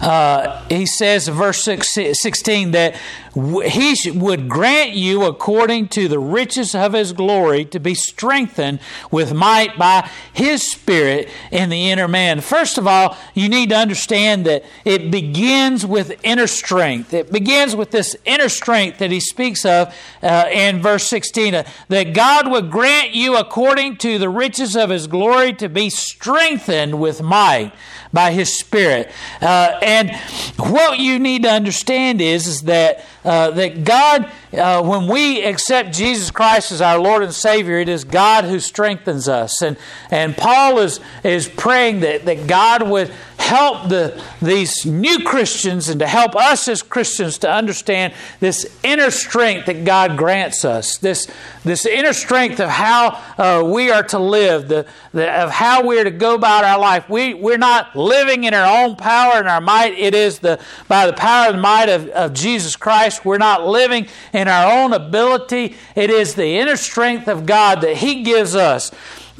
uh, 0.00 0.64
he 0.68 0.86
says 0.86 1.28
verse 1.28 1.64
16 1.64 2.70
that 2.70 2.98
he 3.34 4.10
would 4.10 4.48
grant 4.48 4.90
you 4.92 5.24
according 5.24 5.88
to 5.88 6.08
the 6.08 6.18
riches 6.18 6.74
of 6.74 6.94
his 6.94 7.12
glory 7.12 7.64
to 7.66 7.78
be 7.78 7.94
strengthened 7.94 8.80
with 9.10 9.32
might 9.32 9.78
by 9.78 10.08
his 10.32 10.68
spirit 10.68 11.28
in 11.52 11.68
the 11.68 11.90
inner 11.90 12.08
man. 12.08 12.40
First 12.40 12.76
of 12.76 12.86
all, 12.86 13.16
you 13.34 13.48
need 13.48 13.70
to 13.70 13.76
understand 13.76 14.46
that 14.46 14.64
it 14.84 15.10
begins 15.10 15.86
with 15.86 16.18
inner 16.24 16.46
strength. 16.46 17.14
It 17.14 17.30
begins 17.30 17.76
with 17.76 17.92
this 17.92 18.16
inner 18.24 18.48
strength 18.48 18.98
that 18.98 19.10
he 19.10 19.20
speaks 19.20 19.64
of 19.64 19.94
uh, 20.22 20.46
in 20.50 20.82
verse 20.82 21.04
16 21.04 21.54
uh, 21.54 21.62
that 21.88 22.14
God 22.14 22.50
would 22.50 22.70
grant 22.70 23.14
you 23.14 23.36
according 23.36 23.96
to 23.98 24.18
the 24.18 24.28
riches 24.28 24.76
of 24.76 24.90
his 24.90 25.06
glory 25.06 25.52
to 25.54 25.68
be 25.68 25.88
strengthened 25.88 27.00
with 27.00 27.22
might 27.22 27.72
by 28.12 28.32
his 28.32 28.58
spirit. 28.58 29.10
Uh, 29.40 29.78
and 29.82 30.14
what 30.58 30.98
you 30.98 31.18
need 31.18 31.44
to 31.44 31.50
understand 31.50 32.20
is, 32.20 32.46
is 32.46 32.62
that 32.62 33.04
uh, 33.24 33.50
that 33.50 33.84
God, 33.84 34.30
uh, 34.52 34.82
when 34.82 35.06
we 35.06 35.42
accept 35.42 35.92
Jesus 35.92 36.30
Christ 36.30 36.72
as 36.72 36.80
our 36.80 36.98
Lord 36.98 37.22
and 37.22 37.32
Savior, 37.34 37.78
it 37.78 37.88
is 37.88 38.04
God 38.04 38.44
who 38.44 38.60
strengthens 38.60 39.28
us. 39.28 39.62
And, 39.62 39.76
and 40.10 40.36
Paul 40.36 40.78
is, 40.78 41.00
is 41.22 41.48
praying 41.48 42.00
that, 42.00 42.24
that 42.24 42.46
God 42.46 42.88
would 42.88 43.12
help 43.40 43.88
the, 43.88 44.22
these 44.42 44.84
new 44.84 45.24
Christians 45.24 45.88
and 45.88 45.98
to 46.00 46.06
help 46.06 46.36
us 46.36 46.68
as 46.68 46.82
Christians 46.82 47.38
to 47.38 47.50
understand 47.50 48.12
this 48.38 48.78
inner 48.82 49.10
strength 49.10 49.66
that 49.66 49.84
God 49.84 50.16
grants 50.16 50.64
us, 50.64 50.98
this, 50.98 51.26
this 51.64 51.86
inner 51.86 52.12
strength 52.12 52.60
of 52.60 52.68
how 52.68 53.22
uh, 53.38 53.64
we 53.64 53.90
are 53.90 54.02
to 54.04 54.18
live, 54.18 54.68
the, 54.68 54.86
the, 55.12 55.30
of 55.32 55.50
how 55.50 55.86
we 55.86 55.98
are 55.98 56.04
to 56.04 56.10
go 56.10 56.34
about 56.34 56.64
our 56.64 56.78
life. 56.78 57.08
We, 57.08 57.34
we're 57.34 57.58
not 57.58 57.96
living 57.96 58.44
in 58.44 58.54
our 58.54 58.84
own 58.84 58.96
power 58.96 59.34
and 59.34 59.48
our 59.48 59.60
might. 59.60 59.94
It 59.94 60.14
is 60.14 60.38
the, 60.40 60.60
by 60.86 61.06
the 61.06 61.14
power 61.14 61.50
and 61.50 61.60
might 61.60 61.88
of, 61.88 62.08
of 62.08 62.34
Jesus 62.34 62.76
Christ. 62.76 63.24
We're 63.24 63.38
not 63.38 63.66
living 63.66 64.06
in 64.32 64.48
our 64.48 64.82
own 64.82 64.92
ability. 64.92 65.76
It 65.96 66.10
is 66.10 66.34
the 66.34 66.58
inner 66.58 66.76
strength 66.76 67.26
of 67.26 67.46
God 67.46 67.80
that 67.80 67.96
He 67.96 68.22
gives 68.22 68.54
us. 68.54 68.90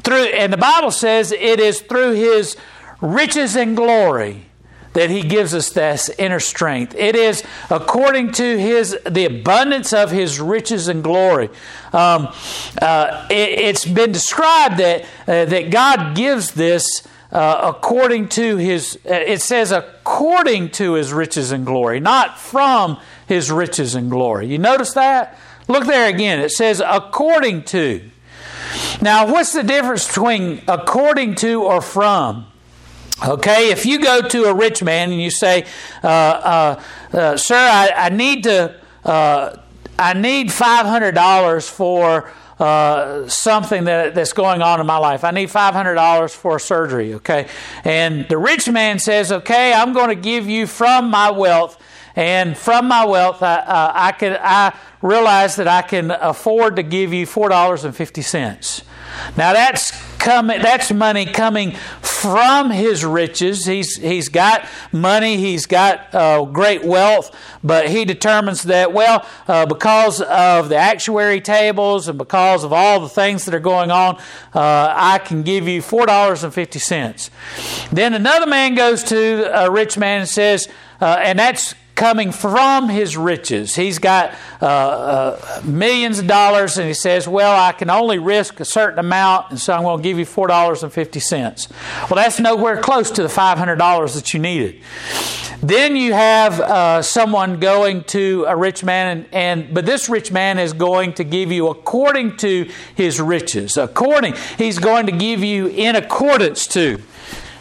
Through, 0.03 0.25
and 0.25 0.51
the 0.51 0.57
Bible 0.57 0.91
says 0.91 1.31
it 1.31 1.61
is 1.61 1.81
through 1.81 2.13
His 2.13 2.57
riches 3.01 3.57
and 3.57 3.77
glory 3.77 4.47
that 4.93 5.11
he 5.11 5.23
gives 5.23 5.55
us 5.55 5.71
this 5.71 6.09
inner 6.19 6.41
strength. 6.41 6.95
It 6.97 7.15
is 7.15 7.45
according 7.71 8.33
to 8.33 8.59
his 8.59 8.99
the 9.09 9.25
abundance 9.25 9.93
of 9.93 10.11
his 10.11 10.41
riches 10.41 10.89
and 10.89 11.03
glory. 11.03 11.49
Um, 11.93 12.29
uh, 12.81 13.27
it, 13.31 13.77
has 13.77 13.85
been 13.85 14.13
described 14.13 14.79
that 14.79 15.03
uh, 15.27 15.45
that 15.45 15.71
God 15.71 16.17
gives 16.17 16.53
this 16.53 17.07
uh, 17.31 17.73
according 17.75 18.29
to 18.31 18.57
his. 18.57 18.99
Uh, 19.09 19.15
it 19.15 19.41
says 19.41 19.71
according 19.71 20.71
to 20.71 20.95
his 20.95 21.13
riches 21.13 21.53
and 21.53 21.65
glory, 21.65 22.01
not 22.01 22.39
from 22.39 22.99
his 23.27 23.51
riches 23.51 23.95
and 23.95 24.11
glory. 24.11 24.47
You 24.47 24.59
notice 24.59 24.95
that? 24.95 25.39
Look 25.69 25.87
there 25.87 26.09
again. 26.09 26.41
It 26.41 26.51
says 26.51 26.83
according 26.85 27.65
to. 27.65 28.03
Now, 29.01 29.31
what's 29.31 29.53
the 29.53 29.63
difference 29.63 30.07
between 30.07 30.63
according 30.67 31.37
to 31.37 31.63
or 31.63 31.81
from? 31.81 32.50
Okay, 33.23 33.71
if 33.71 33.85
you 33.85 34.01
go 34.01 34.23
to 34.23 34.45
a 34.45 34.55
rich 34.55 34.83
man 34.83 35.13
and 35.13 35.21
you 35.21 35.31
say, 35.31 35.67
uh, 36.03 36.07
uh, 36.07 36.83
uh, 37.13 37.37
"Sir, 37.37 37.55
I, 37.55 37.93
I, 37.95 38.09
need 38.09 38.45
to, 38.45 38.75
uh, 39.05 39.57
I 39.99 40.15
need 40.15 40.51
five 40.51 40.87
hundred 40.87 41.15
dollars 41.15 41.69
for 41.69 42.33
uh, 42.59 43.29
something 43.29 43.85
that, 43.85 44.15
that's 44.15 44.33
going 44.33 44.63
on 44.63 44.81
in 44.81 44.87
my 44.87 44.97
life. 44.97 45.23
I 45.23 45.33
need 45.33 45.51
five 45.51 45.75
hundred 45.75 45.97
dollars 45.97 46.35
for 46.35 46.59
surgery." 46.59 47.15
Okay, 47.15 47.47
and 47.85 48.27
the 48.29 48.39
rich 48.39 48.71
man 48.71 48.99
says, 48.99 49.31
"Okay, 49.31 49.75
I'm 49.75 49.93
going 49.93 50.09
to 50.09 50.15
give 50.15 50.49
you 50.49 50.67
from 50.67 51.11
my 51.11 51.31
wealth." 51.31 51.79
And 52.17 52.59
from 52.59 52.89
my 52.89 53.05
wealth, 53.05 53.41
I, 53.41 53.55
uh, 53.55 53.93
I, 53.95 54.13
can, 54.13 54.37
I 54.43 54.77
realize 55.01 55.55
that 55.57 55.69
I 55.69 55.81
can 55.83 56.11
afford 56.11 56.75
to 56.77 56.83
give 56.83 57.15
you 57.15 57.25
$4.50. 57.25 58.83
Now 59.37 59.53
that's 59.53 59.93
coming 60.19 60.61
that's 60.61 60.93
money 60.93 61.25
coming 61.25 61.73
from 62.03 62.71
his 62.71 63.05
riches. 63.05 63.65
He's 63.65 63.97
he's 63.97 64.29
got 64.29 64.69
money, 64.93 65.39
he's 65.39 65.67
got 65.67 66.15
uh, 66.15 66.45
great 66.45 66.85
wealth, 66.85 67.35
but 67.65 67.89
he 67.89 68.05
determines 68.05 68.65
that 68.65 68.93
well, 68.93 69.27
uh, 69.49 69.67
because 69.67 70.21
of 70.21 70.69
the 70.69 70.77
actuary 70.77 71.41
tables 71.41 72.09
and 72.09 72.19
because 72.19 72.63
of 72.63 72.73
all 72.73 73.01
the 73.01 73.09
things 73.09 73.47
that 73.47 73.55
are 73.55 73.61
going 73.61 73.91
on, 73.91 74.17
uh, 74.55 74.95
I 74.97 75.19
can 75.19 75.43
give 75.43 75.67
you 75.67 75.83
four 75.83 76.07
dollars 76.07 76.45
and 76.45 76.53
fifty 76.53 76.79
cents. 76.79 77.31
Then 77.91 78.15
another 78.15 78.47
man 78.47 78.75
goes 78.75 79.03
to 79.05 79.51
a 79.53 79.71
rich 79.71 79.97
man 79.97 80.21
and 80.21 80.29
says, 80.29 80.69
uh, 81.01 81.19
and 81.21 81.39
that's 81.39 81.75
coming 82.01 82.33
from 82.33 82.89
his 82.89 83.15
riches. 83.15 83.75
He's 83.75 83.99
got 83.99 84.35
uh, 84.63 84.65
uh, 84.65 85.63
millions 85.65 86.19
of 86.19 86.27
dollars, 86.27 86.79
and 86.79 86.89
he 86.89 86.95
says, 86.95 87.29
Well, 87.29 87.55
I 87.55 87.73
can 87.73 87.91
only 87.91 88.19
risk 88.19 88.59
a 88.59 88.65
certain 88.65 88.99
amount, 88.99 89.51
and 89.51 89.61
so 89.61 89.75
I'm 89.75 89.83
going 89.83 89.99
to 89.99 90.03
give 90.03 90.19
you 90.19 90.25
$4.50. 90.25 91.71
Well, 92.09 92.17
that's 92.17 92.41
nowhere 92.41 92.81
close 92.81 93.11
to 93.11 93.23
the 93.23 93.29
$500 93.29 94.15
that 94.15 94.33
you 94.33 94.41
needed. 94.41 94.81
Then 95.63 95.95
you 95.95 96.15
have 96.15 96.59
uh, 96.59 97.03
someone 97.03 97.61
going 97.61 98.05
to 98.05 98.47
a 98.49 98.57
rich 98.57 98.83
man, 98.83 99.19
and, 99.19 99.35
and 99.35 99.75
but 99.75 99.85
this 99.85 100.09
rich 100.09 100.33
man 100.33 100.59
is 100.59 100.73
going 100.73 101.13
to 101.15 101.25
give 101.25 101.53
you 101.53 101.69
according 101.69 102.39
to 102.39 102.71
his 102.95 103.21
riches. 103.21 103.77
According, 103.77 104.37
he's 104.57 104.79
going 104.79 105.05
to 105.05 105.13
give 105.13 105.45
you 105.45 105.67
in 105.67 105.97
accordance 105.97 106.67
to. 106.69 107.03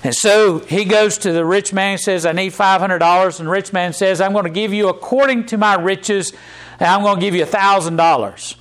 And 0.04 0.16
so 0.16 0.60
he 0.60 0.86
goes 0.86 1.18
to 1.20 1.32
the 1.32 1.46
rich 1.46 1.74
man 1.74 1.94
and 1.94 2.00
says, 2.00 2.26
I 2.26 2.32
need 2.32 2.54
$500. 2.54 3.40
And 3.40 3.48
the 3.48 3.52
rich 3.52 3.74
man 3.74 3.94
says, 3.94 4.22
I'm 4.22 4.34
going 4.34 4.46
to 4.46 4.50
give 4.50 4.74
you 4.74 4.88
according 4.88 5.48
to 5.48 5.58
my 5.58 5.76
riches, 5.76 6.32
and 6.80 6.88
I'm 6.88 7.02
going 7.02 7.16
to 7.16 7.22
give 7.22 7.36
you 7.36 7.46
$1,000. 7.46 8.56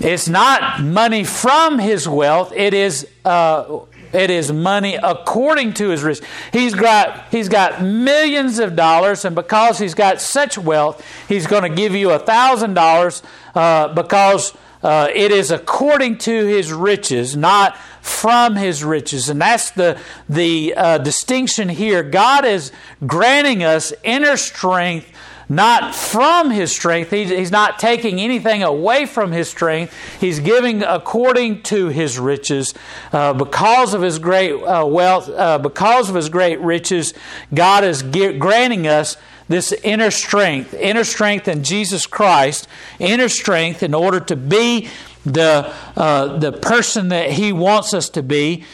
It's 0.00 0.28
not 0.28 0.82
money 0.82 1.24
from 1.24 1.78
his 1.78 2.08
wealth, 2.08 2.52
it 2.54 2.72
is 2.72 3.06
uh, 3.24 3.80
it 4.12 4.30
is 4.30 4.50
money 4.50 4.96
according 5.00 5.74
to 5.74 5.90
his 5.90 6.02
riches. 6.02 6.24
He's 6.52 6.74
got 6.74 7.28
he's 7.30 7.48
got 7.48 7.82
millions 7.82 8.58
of 8.58 8.74
dollars, 8.74 9.24
and 9.24 9.36
because 9.36 9.78
he's 9.78 9.94
got 9.94 10.20
such 10.20 10.56
wealth, 10.56 11.04
he's 11.28 11.46
going 11.46 11.62
to 11.62 11.68
give 11.68 11.94
you 11.94 12.10
a 12.10 12.18
thousand 12.18 12.74
dollars 12.74 13.22
uh, 13.54 13.92
because 13.94 14.54
uh, 14.82 15.08
it 15.14 15.30
is 15.30 15.50
according 15.50 16.18
to 16.18 16.46
his 16.46 16.72
riches, 16.72 17.36
not 17.36 17.76
from 18.00 18.56
his 18.56 18.82
riches. 18.82 19.28
And 19.28 19.40
that's 19.40 19.70
the, 19.70 19.98
the 20.28 20.74
uh, 20.76 20.98
distinction 20.98 21.68
here. 21.68 22.02
God 22.02 22.44
is 22.44 22.72
granting 23.06 23.62
us 23.62 23.92
inner 24.02 24.36
strength 24.36 25.12
not 25.50 25.96
from 25.96 26.50
his 26.50 26.70
strength. 26.70 27.10
He's, 27.10 27.50
not 27.50 27.80
taking 27.80 28.20
anything 28.20 28.62
away 28.62 29.04
from 29.04 29.32
his 29.32 29.48
strength. 29.48 29.92
He's 30.20 30.38
giving 30.38 30.84
according 30.84 31.64
to 31.64 31.88
his 31.88 32.20
riches. 32.20 32.72
Uh, 33.12 33.32
because 33.32 33.92
of 33.92 34.00
his 34.00 34.20
great 34.20 34.52
uh, 34.52 34.86
wealth, 34.86 35.28
uh, 35.28 35.58
because 35.58 36.08
of 36.08 36.14
his 36.14 36.28
great 36.28 36.60
riches, 36.60 37.14
God 37.52 37.82
is 37.82 38.02
granting 38.04 38.86
us 38.86 39.16
this 39.50 39.72
inner 39.82 40.12
strength, 40.12 40.74
inner 40.74 41.02
strength 41.02 41.48
in 41.48 41.64
Jesus 41.64 42.06
Christ, 42.06 42.68
inner 43.00 43.28
strength 43.28 43.82
in 43.82 43.94
order 43.94 44.20
to 44.20 44.36
be 44.36 44.88
the, 45.26 45.74
uh, 45.96 46.38
the 46.38 46.52
person 46.52 47.08
that 47.08 47.32
He 47.32 47.52
wants 47.52 47.92
us 47.92 48.08
to 48.10 48.22
be. 48.22 48.64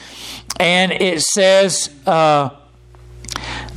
And 0.60 0.92
it 0.92 1.22
says 1.22 1.88
uh, 2.04 2.50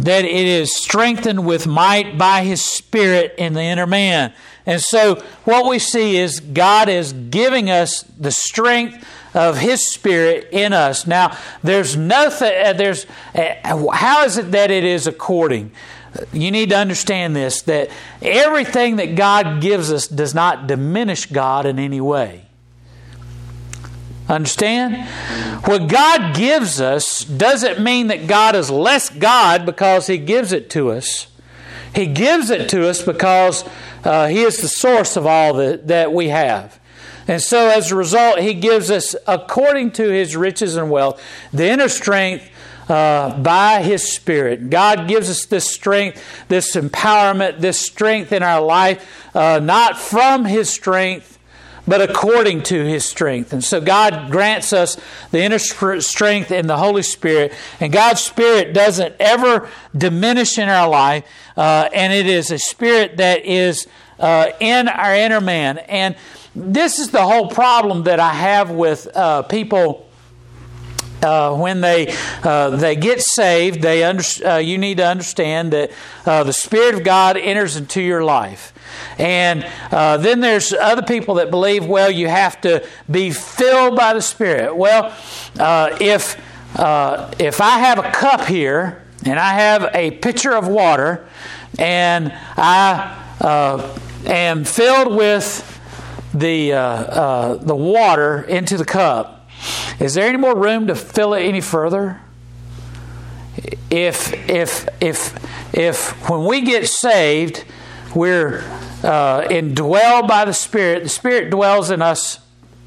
that 0.01 0.25
it 0.25 0.47
is 0.47 0.75
strengthened 0.75 1.45
with 1.45 1.65
might 1.65 2.17
by 2.17 2.43
His 2.43 2.61
Spirit 2.61 3.33
in 3.37 3.53
the 3.53 3.63
inner 3.63 3.87
man. 3.87 4.33
And 4.65 4.81
so, 4.81 5.23
what 5.45 5.69
we 5.69 5.79
see 5.79 6.17
is 6.17 6.41
God 6.41 6.89
is 6.89 7.13
giving 7.13 7.69
us 7.69 8.01
the 8.19 8.31
strength 8.31 9.07
of 9.33 9.57
His 9.57 9.89
Spirit 9.89 10.49
in 10.51 10.73
us. 10.73 11.07
Now, 11.07 11.37
there's 11.63 11.95
nothing, 11.95 12.51
uh, 12.53 12.73
there's, 12.73 13.05
uh, 13.33 13.87
how 13.93 14.25
is 14.25 14.37
it 14.37 14.51
that 14.51 14.69
it 14.69 14.83
is 14.83 15.07
according? 15.07 15.71
You 16.33 16.51
need 16.51 16.69
to 16.69 16.77
understand 16.77 17.35
this 17.35 17.61
that 17.63 17.89
everything 18.21 18.97
that 18.97 19.15
God 19.15 19.61
gives 19.61 19.91
us 19.91 20.07
does 20.07 20.33
not 20.33 20.67
diminish 20.67 21.27
God 21.27 21.65
in 21.65 21.79
any 21.79 22.01
way. 22.01 22.45
Understand? 24.27 25.07
What 25.65 25.87
God 25.87 26.35
gives 26.35 26.79
us 26.79 27.23
doesn't 27.23 27.81
mean 27.81 28.07
that 28.07 28.27
God 28.27 28.55
is 28.55 28.69
less 28.69 29.09
God 29.09 29.65
because 29.65 30.05
He 30.05 30.19
gives 30.19 30.51
it 30.51 30.69
to 30.71 30.91
us. 30.91 31.27
He 31.95 32.05
gives 32.05 32.51
it 32.51 32.69
to 32.69 32.87
us 32.87 33.01
because 33.01 33.67
uh, 34.03 34.27
He 34.27 34.41
is 34.41 34.57
the 34.57 34.67
source 34.67 35.17
of 35.17 35.25
all 35.25 35.55
that, 35.55 35.87
that 35.87 36.13
we 36.13 36.29
have. 36.29 36.79
And 37.27 37.41
so, 37.41 37.69
as 37.69 37.91
a 37.91 37.95
result, 37.95 38.39
He 38.39 38.53
gives 38.53 38.91
us, 38.91 39.15
according 39.27 39.91
to 39.93 40.09
His 40.09 40.35
riches 40.35 40.75
and 40.75 40.91
wealth, 40.91 41.21
the 41.51 41.67
inner 41.67 41.89
strength 41.89 42.49
uh, 42.89 43.37
by 43.39 43.81
His 43.81 44.11
Spirit. 44.11 44.69
God 44.69 45.07
gives 45.07 45.29
us 45.29 45.45
this 45.45 45.69
strength, 45.71 46.23
this 46.47 46.75
empowerment, 46.75 47.59
this 47.59 47.79
strength 47.79 48.31
in 48.31 48.43
our 48.43 48.61
life, 48.61 49.07
uh, 49.35 49.59
not 49.59 49.97
from 49.97 50.45
His 50.45 50.69
strength, 50.69 51.37
but 51.87 52.01
according 52.01 52.63
to 52.63 52.83
His 52.83 53.05
strength. 53.05 53.53
And 53.53 53.63
so 53.63 53.79
God 53.79 54.31
grants 54.31 54.73
us 54.73 54.97
the 55.31 55.41
inner 55.41 55.59
strength 55.59 56.51
in 56.51 56.67
the 56.67 56.77
Holy 56.77 57.03
Spirit, 57.03 57.53
and 57.79 57.93
God's 57.93 58.21
Spirit 58.21 58.73
doesn't 58.73 59.15
ever 59.19 59.69
diminish 59.95 60.57
in 60.57 60.67
our 60.67 60.89
life, 60.89 61.25
uh, 61.55 61.89
and 61.93 62.11
it 62.11 62.27
is 62.27 62.51
a 62.51 62.59
Spirit 62.59 63.17
that 63.17 63.45
is 63.45 63.87
uh, 64.19 64.49
in 64.59 64.87
our 64.87 65.15
inner 65.15 65.41
man. 65.41 65.77
And 65.77 66.15
this 66.55 66.99
is 66.99 67.11
the 67.11 67.21
whole 67.21 67.49
problem 67.49 68.03
that 68.03 68.19
I 68.19 68.33
have 68.33 68.71
with 68.71 69.07
uh, 69.15 69.43
people 69.43 70.08
uh, 71.21 71.55
when 71.55 71.81
they 71.81 72.13
uh, 72.43 72.71
they 72.71 72.95
get 72.95 73.21
saved, 73.21 73.81
they 73.81 74.03
under, 74.03 74.23
uh, 74.45 74.57
you 74.57 74.77
need 74.77 74.97
to 74.97 75.05
understand 75.05 75.73
that 75.73 75.91
uh, 76.25 76.43
the 76.43 76.53
Spirit 76.53 76.95
of 76.95 77.03
God 77.03 77.37
enters 77.37 77.75
into 77.75 78.01
your 78.01 78.23
life. 78.23 78.73
And 79.17 79.65
uh, 79.91 80.17
then 80.17 80.39
there's 80.39 80.73
other 80.73 81.01
people 81.01 81.35
that 81.35 81.51
believe, 81.51 81.85
well, 81.85 82.09
you 82.09 82.27
have 82.27 82.59
to 82.61 82.85
be 83.09 83.31
filled 83.31 83.95
by 83.95 84.13
the 84.13 84.21
Spirit. 84.21 84.75
Well, 84.75 85.13
uh, 85.59 85.97
if 85.99 86.39
if 87.39 87.61
I 87.61 87.79
have 87.79 87.99
a 87.99 88.11
cup 88.11 88.45
here 88.45 89.03
and 89.25 89.39
I 89.39 89.53
have 89.53 89.89
a 89.93 90.11
pitcher 90.11 90.55
of 90.55 90.67
water, 90.67 91.27
and 91.77 92.31
I 92.55 93.17
am 94.25 94.63
filled 94.63 95.15
with 95.15 95.65
the 96.33 96.69
the 97.61 97.75
water 97.75 98.43
into 98.43 98.77
the 98.77 98.85
cup 98.85 99.38
is 99.99 100.13
there 100.13 100.27
any 100.27 100.37
more 100.37 100.55
room 100.55 100.87
to 100.87 100.95
fill 100.95 101.33
it 101.33 101.41
any 101.41 101.61
further? 101.61 102.21
If 103.89 104.33
if 104.49 104.87
if 105.01 105.73
if 105.73 106.29
when 106.29 106.45
we 106.45 106.61
get 106.61 106.87
saved, 106.87 107.65
we're 108.15 108.59
uh, 109.03 109.41
indwelled 109.49 110.27
by 110.27 110.45
the 110.45 110.53
Spirit. 110.53 111.03
The 111.03 111.09
Spirit 111.09 111.49
dwells 111.49 111.91
in 111.91 112.01
us 112.01 112.39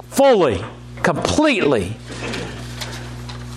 fully, 0.09 0.63
completely. 1.01 1.97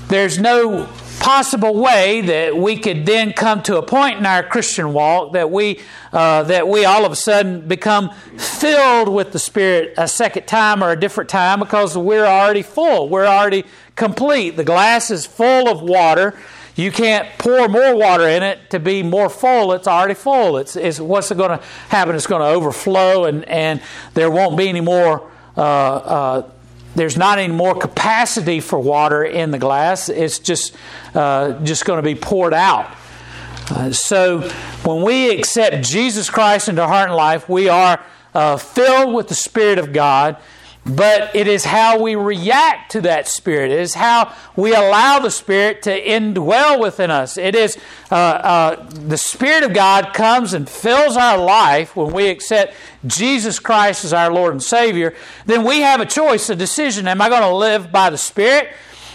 There's 0.09 0.38
no 0.38 0.88
possible 1.26 1.74
way 1.74 2.20
that 2.20 2.56
we 2.56 2.78
could 2.78 3.04
then 3.04 3.32
come 3.32 3.60
to 3.60 3.76
a 3.78 3.82
point 3.82 4.16
in 4.16 4.24
our 4.24 4.44
Christian 4.44 4.92
walk 4.92 5.32
that 5.32 5.50
we 5.50 5.80
uh, 6.12 6.44
that 6.44 6.68
we 6.68 6.84
all 6.84 7.04
of 7.04 7.10
a 7.10 7.16
sudden 7.16 7.66
become 7.66 8.10
filled 8.38 9.08
with 9.08 9.32
the 9.32 9.38
Spirit 9.40 9.92
a 9.98 10.06
second 10.06 10.46
time 10.46 10.84
or 10.84 10.92
a 10.92 11.00
different 11.00 11.28
time 11.28 11.58
because 11.58 11.98
we're 11.98 12.24
already 12.24 12.62
full. 12.62 13.08
We're 13.08 13.26
already 13.26 13.64
complete. 13.96 14.50
The 14.50 14.62
glass 14.62 15.10
is 15.10 15.26
full 15.26 15.68
of 15.68 15.82
water. 15.82 16.38
You 16.76 16.92
can't 16.92 17.26
pour 17.38 17.66
more 17.66 17.96
water 17.96 18.28
in 18.28 18.44
it 18.44 18.70
to 18.70 18.78
be 18.78 19.02
more 19.02 19.28
full. 19.28 19.72
It's 19.72 19.88
already 19.88 20.14
full. 20.14 20.58
It's, 20.58 20.76
it's 20.76 21.00
what's 21.00 21.32
going 21.32 21.58
to 21.58 21.64
happen? 21.88 22.14
It's 22.14 22.28
going 22.28 22.42
to 22.42 22.48
overflow, 22.48 23.24
and, 23.24 23.44
and 23.46 23.82
there 24.14 24.30
won't 24.30 24.56
be 24.56 24.68
any 24.68 24.80
more 24.80 25.28
uh, 25.56 25.60
uh, 25.60 26.50
there's 26.96 27.16
not 27.16 27.38
any 27.38 27.52
more 27.52 27.74
capacity 27.74 28.61
for 28.61 28.78
water 28.78 29.22
in 29.22 29.50
the 29.50 29.59
glass. 29.59 30.09
It's 30.09 30.38
just 30.38 30.74
uh, 31.14 31.62
just 31.62 31.85
going 31.85 31.98
to 31.98 32.02
be 32.02 32.14
poured 32.14 32.54
out. 32.54 32.96
Uh, 33.70 33.92
so 33.92 34.48
when 34.85 35.02
we 35.02 35.30
accept 35.30 35.85
Jesus 35.85 36.30
Christ 36.30 36.68
into 36.68 36.87
heart 36.87 37.09
and 37.09 37.16
life, 37.16 37.48
we 37.48 37.68
are 37.68 38.02
uh, 38.35 38.56
filled 38.56 39.14
with 39.14 39.28
the 39.28 39.35
Spirit 39.35 39.78
of 39.78 39.92
God 39.92 40.37
but 40.88 41.35
it 41.35 41.49
is 41.49 41.64
how 41.64 42.01
we 42.01 42.14
react 42.14 42.92
to 42.92 43.01
that 43.03 43.27
Spirit. 43.27 43.72
It 43.72 43.81
is 43.81 43.94
how 43.94 44.33
we 44.55 44.72
allow 44.72 45.18
the 45.18 45.31
Spirit 45.31 45.83
to 45.83 46.01
indwell 46.01 46.81
within 46.81 47.11
us. 47.11 47.37
It 47.37 47.57
is 47.57 47.77
uh, 48.11 48.14
uh, 48.14 48.90
the 48.90 49.18
Spirit 49.18 49.64
of 49.64 49.75
God 49.75 50.14
comes 50.14 50.53
and 50.53 50.68
fills 50.68 51.16
our 51.16 51.38
life 51.38 51.96
when 51.96 52.12
we 52.12 52.29
accept 52.29 52.75
Jesus 53.05 53.59
Christ 53.59 54.05
as 54.05 54.12
our 54.12 54.33
Lord 54.33 54.53
and 54.53 54.62
Savior. 54.62 55.14
Then 55.44 55.64
we 55.64 55.81
have 55.81 56.01
a 56.01 56.07
choice, 56.07 56.49
a 56.51 56.57
decision. 56.57 57.09
Am 57.09 57.20
I 57.20 57.29
going 57.29 57.42
to 57.42 57.55
live 57.55 57.90
by 57.90 58.11
the 58.11 58.18
Spirit 58.18 58.68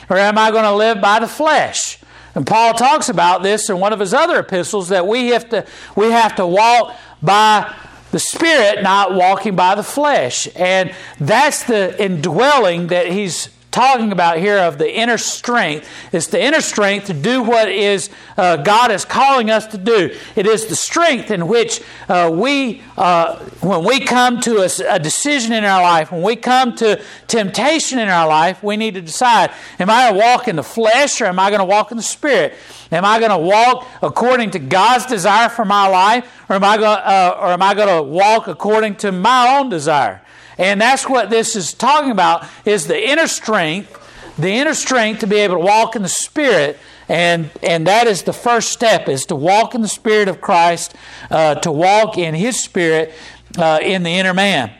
or 0.09 0.17
am 0.17 0.37
I 0.37 0.51
going 0.51 0.65
to 0.65 0.75
live 0.75 0.99
by 0.99 1.19
the 1.19 1.27
flesh? 1.27 1.99
And 2.35 2.45
Paul 2.45 2.73
talks 2.73 3.07
about 3.07 3.43
this 3.43 3.69
in 3.69 3.79
one 3.79 3.93
of 3.93 3.99
his 3.99 4.13
other 4.13 4.39
epistles 4.39 4.89
that 4.89 5.07
we 5.07 5.29
have 5.29 5.49
to, 5.49 5.65
we 5.95 6.11
have 6.11 6.35
to 6.35 6.47
walk 6.47 6.97
by 7.21 7.73
the 8.11 8.19
spirit, 8.19 8.83
not 8.83 9.13
walking 9.13 9.55
by 9.55 9.75
the 9.75 9.83
flesh. 9.83 10.47
And 10.55 10.93
that's 11.19 11.63
the 11.63 12.01
indwelling 12.01 12.87
that 12.87 13.07
he's 13.07 13.49
talking 13.71 14.11
about 14.11 14.37
here 14.37 14.57
of 14.57 14.77
the 14.77 14.93
inner 14.93 15.17
strength. 15.17 15.89
It's 16.11 16.27
the 16.27 16.43
inner 16.43 16.61
strength 16.61 17.07
to 17.07 17.13
do 17.13 17.41
what 17.41 17.69
is 17.69 18.09
uh, 18.37 18.57
God 18.57 18.91
is 18.91 19.05
calling 19.05 19.49
us 19.49 19.67
to 19.67 19.77
do. 19.77 20.15
It 20.35 20.45
is 20.45 20.67
the 20.67 20.75
strength 20.75 21.31
in 21.31 21.47
which 21.47 21.81
uh, 22.09 22.29
we, 22.33 22.81
uh, 22.97 23.37
when 23.61 23.85
we 23.85 24.01
come 24.01 24.41
to 24.41 24.57
a, 24.57 24.95
a, 24.95 24.99
decision 24.99 25.53
in 25.53 25.63
our 25.63 25.81
life, 25.81 26.11
when 26.11 26.21
we 26.21 26.35
come 26.35 26.75
to 26.75 27.01
temptation 27.27 27.97
in 27.97 28.09
our 28.09 28.27
life, 28.27 28.61
we 28.61 28.75
need 28.77 28.95
to 28.95 29.01
decide: 29.01 29.51
Am 29.79 29.89
I 29.89 30.09
going 30.09 30.13
to 30.13 30.19
walk 30.19 30.47
in 30.47 30.57
the 30.57 30.63
flesh 30.63 31.21
or 31.21 31.25
am 31.25 31.39
I 31.39 31.49
going 31.49 31.59
to 31.59 31.65
walk 31.65 31.91
in 31.91 31.97
the 31.97 32.03
spirit? 32.03 32.53
Am 32.91 33.05
I 33.05 33.19
going 33.19 33.31
to 33.31 33.37
walk 33.37 33.87
according 34.01 34.51
to 34.51 34.59
God's 34.59 35.05
desire 35.05 35.47
for 35.47 35.63
my 35.63 35.87
life, 35.87 36.29
or 36.49 36.57
am 36.57 36.63
I 36.63 36.75
going, 36.75 36.99
uh, 36.99 37.37
or 37.39 37.47
am 37.47 37.61
I 37.61 37.73
going 37.73 37.87
to 37.87 38.03
walk 38.03 38.47
according 38.47 38.95
to 38.97 39.13
my 39.13 39.57
own 39.57 39.69
desire? 39.69 40.21
And 40.57 40.79
that's 40.81 41.07
what 41.07 41.29
this 41.29 41.55
is 41.55 41.73
talking 41.73 42.11
about: 42.11 42.45
is 42.65 42.87
the 42.87 43.09
inner 43.09 43.27
strength, 43.27 43.97
the 44.37 44.51
inner 44.51 44.73
strength 44.73 45.19
to 45.19 45.27
be 45.27 45.37
able 45.37 45.55
to 45.55 45.61
walk 45.61 45.95
in 45.95 46.01
the 46.01 46.09
Spirit, 46.09 46.77
and 47.09 47.49
and 47.63 47.87
that 47.87 48.07
is 48.07 48.23
the 48.23 48.33
first 48.33 48.71
step: 48.71 49.09
is 49.09 49.25
to 49.27 49.35
walk 49.35 49.75
in 49.75 49.81
the 49.81 49.87
Spirit 49.87 50.27
of 50.27 50.41
Christ, 50.41 50.95
uh, 51.29 51.55
to 51.55 51.71
walk 51.71 52.17
in 52.17 52.35
His 52.35 52.61
Spirit 52.61 53.13
uh, 53.57 53.79
in 53.81 54.03
the 54.03 54.11
inner 54.11 54.33
man. 54.33 54.71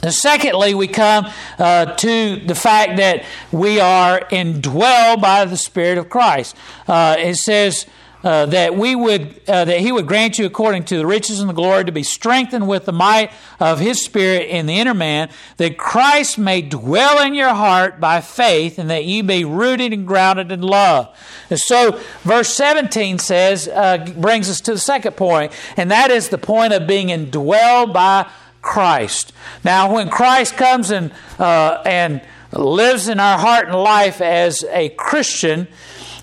And 0.00 0.14
secondly, 0.14 0.74
we 0.74 0.86
come 0.86 1.26
uh, 1.58 1.86
to 1.86 2.36
the 2.46 2.54
fact 2.54 2.98
that 2.98 3.24
we 3.50 3.80
are 3.80 4.20
indwelled 4.30 5.20
by 5.20 5.44
the 5.44 5.56
Spirit 5.56 5.98
of 5.98 6.08
Christ. 6.08 6.54
Uh, 6.86 7.16
it 7.18 7.34
says, 7.34 7.84
uh, 8.24 8.46
that 8.46 8.76
we 8.76 8.96
would 8.96 9.40
uh, 9.46 9.64
that 9.64 9.78
he 9.78 9.92
would 9.92 10.06
grant 10.06 10.38
you 10.38 10.46
according 10.46 10.82
to 10.84 10.98
the 10.98 11.06
riches 11.06 11.38
and 11.38 11.48
the 11.48 11.54
glory 11.54 11.84
to 11.84 11.92
be 11.92 12.02
strengthened 12.02 12.66
with 12.66 12.84
the 12.84 12.92
might 12.92 13.30
of 13.60 13.78
his 13.78 14.02
spirit 14.04 14.48
in 14.48 14.66
the 14.66 14.74
inner 14.78 14.94
man 14.94 15.28
that 15.56 15.78
christ 15.78 16.36
may 16.36 16.60
dwell 16.60 17.24
in 17.24 17.32
your 17.32 17.54
heart 17.54 18.00
by 18.00 18.20
faith 18.20 18.78
and 18.78 18.90
that 18.90 19.04
you 19.04 19.22
be 19.22 19.44
rooted 19.44 19.92
and 19.92 20.06
grounded 20.06 20.50
in 20.50 20.62
love. 20.62 21.16
And 21.48 21.60
so 21.60 22.00
verse 22.22 22.48
17 22.54 23.20
says 23.20 23.68
uh, 23.68 24.04
brings 24.16 24.50
us 24.50 24.60
to 24.62 24.72
the 24.72 24.78
second 24.78 25.16
point 25.16 25.52
and 25.76 25.90
that 25.92 26.10
is 26.10 26.28
the 26.28 26.38
point 26.38 26.72
of 26.72 26.88
being 26.88 27.08
indwelled 27.08 27.92
by 27.92 28.28
christ. 28.62 29.32
Now 29.62 29.94
when 29.94 30.10
christ 30.10 30.56
comes 30.56 30.90
and 30.90 31.12
uh, 31.38 31.82
and 31.86 32.20
lives 32.50 33.08
in 33.08 33.20
our 33.20 33.38
heart 33.38 33.66
and 33.66 33.76
life 33.76 34.20
as 34.20 34.64
a 34.70 34.88
christian 34.90 35.68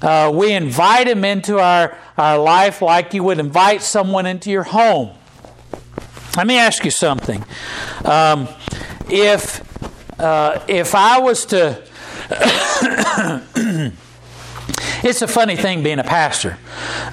uh, 0.01 0.31
we 0.34 0.51
invite 0.51 1.08
him 1.08 1.23
into 1.23 1.60
our, 1.60 1.97
our 2.17 2.38
life 2.38 2.81
like 2.81 3.13
you 3.13 3.23
would 3.23 3.39
invite 3.39 3.81
someone 3.81 4.25
into 4.25 4.51
your 4.51 4.63
home. 4.63 5.12
Let 6.36 6.47
me 6.47 6.58
ask 6.58 6.84
you 6.84 6.91
something. 6.91 7.43
Um, 8.03 8.47
if, 9.10 9.62
uh, 10.19 10.63
if 10.67 10.95
I 10.95 11.19
was 11.19 11.45
to. 11.47 11.81
it's 15.03 15.21
a 15.21 15.27
funny 15.27 15.55
thing 15.55 15.84
being 15.84 15.99
a 15.99 16.03
pastor. 16.03 16.58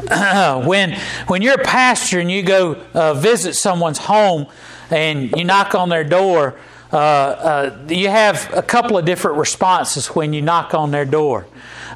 when, 0.66 0.98
when 1.26 1.42
you're 1.42 1.60
a 1.60 1.64
pastor 1.64 2.18
and 2.18 2.30
you 2.30 2.42
go 2.42 2.74
uh, 2.94 3.14
visit 3.14 3.54
someone's 3.54 3.98
home 3.98 4.46
and 4.90 5.30
you 5.36 5.44
knock 5.44 5.74
on 5.74 5.88
their 5.88 6.04
door, 6.04 6.58
uh, 6.92 6.96
uh, 6.96 7.78
you 7.88 8.08
have 8.08 8.52
a 8.54 8.62
couple 8.62 8.98
of 8.98 9.04
different 9.04 9.38
responses 9.38 10.08
when 10.08 10.32
you 10.32 10.42
knock 10.42 10.74
on 10.74 10.90
their 10.90 11.04
door. 11.04 11.46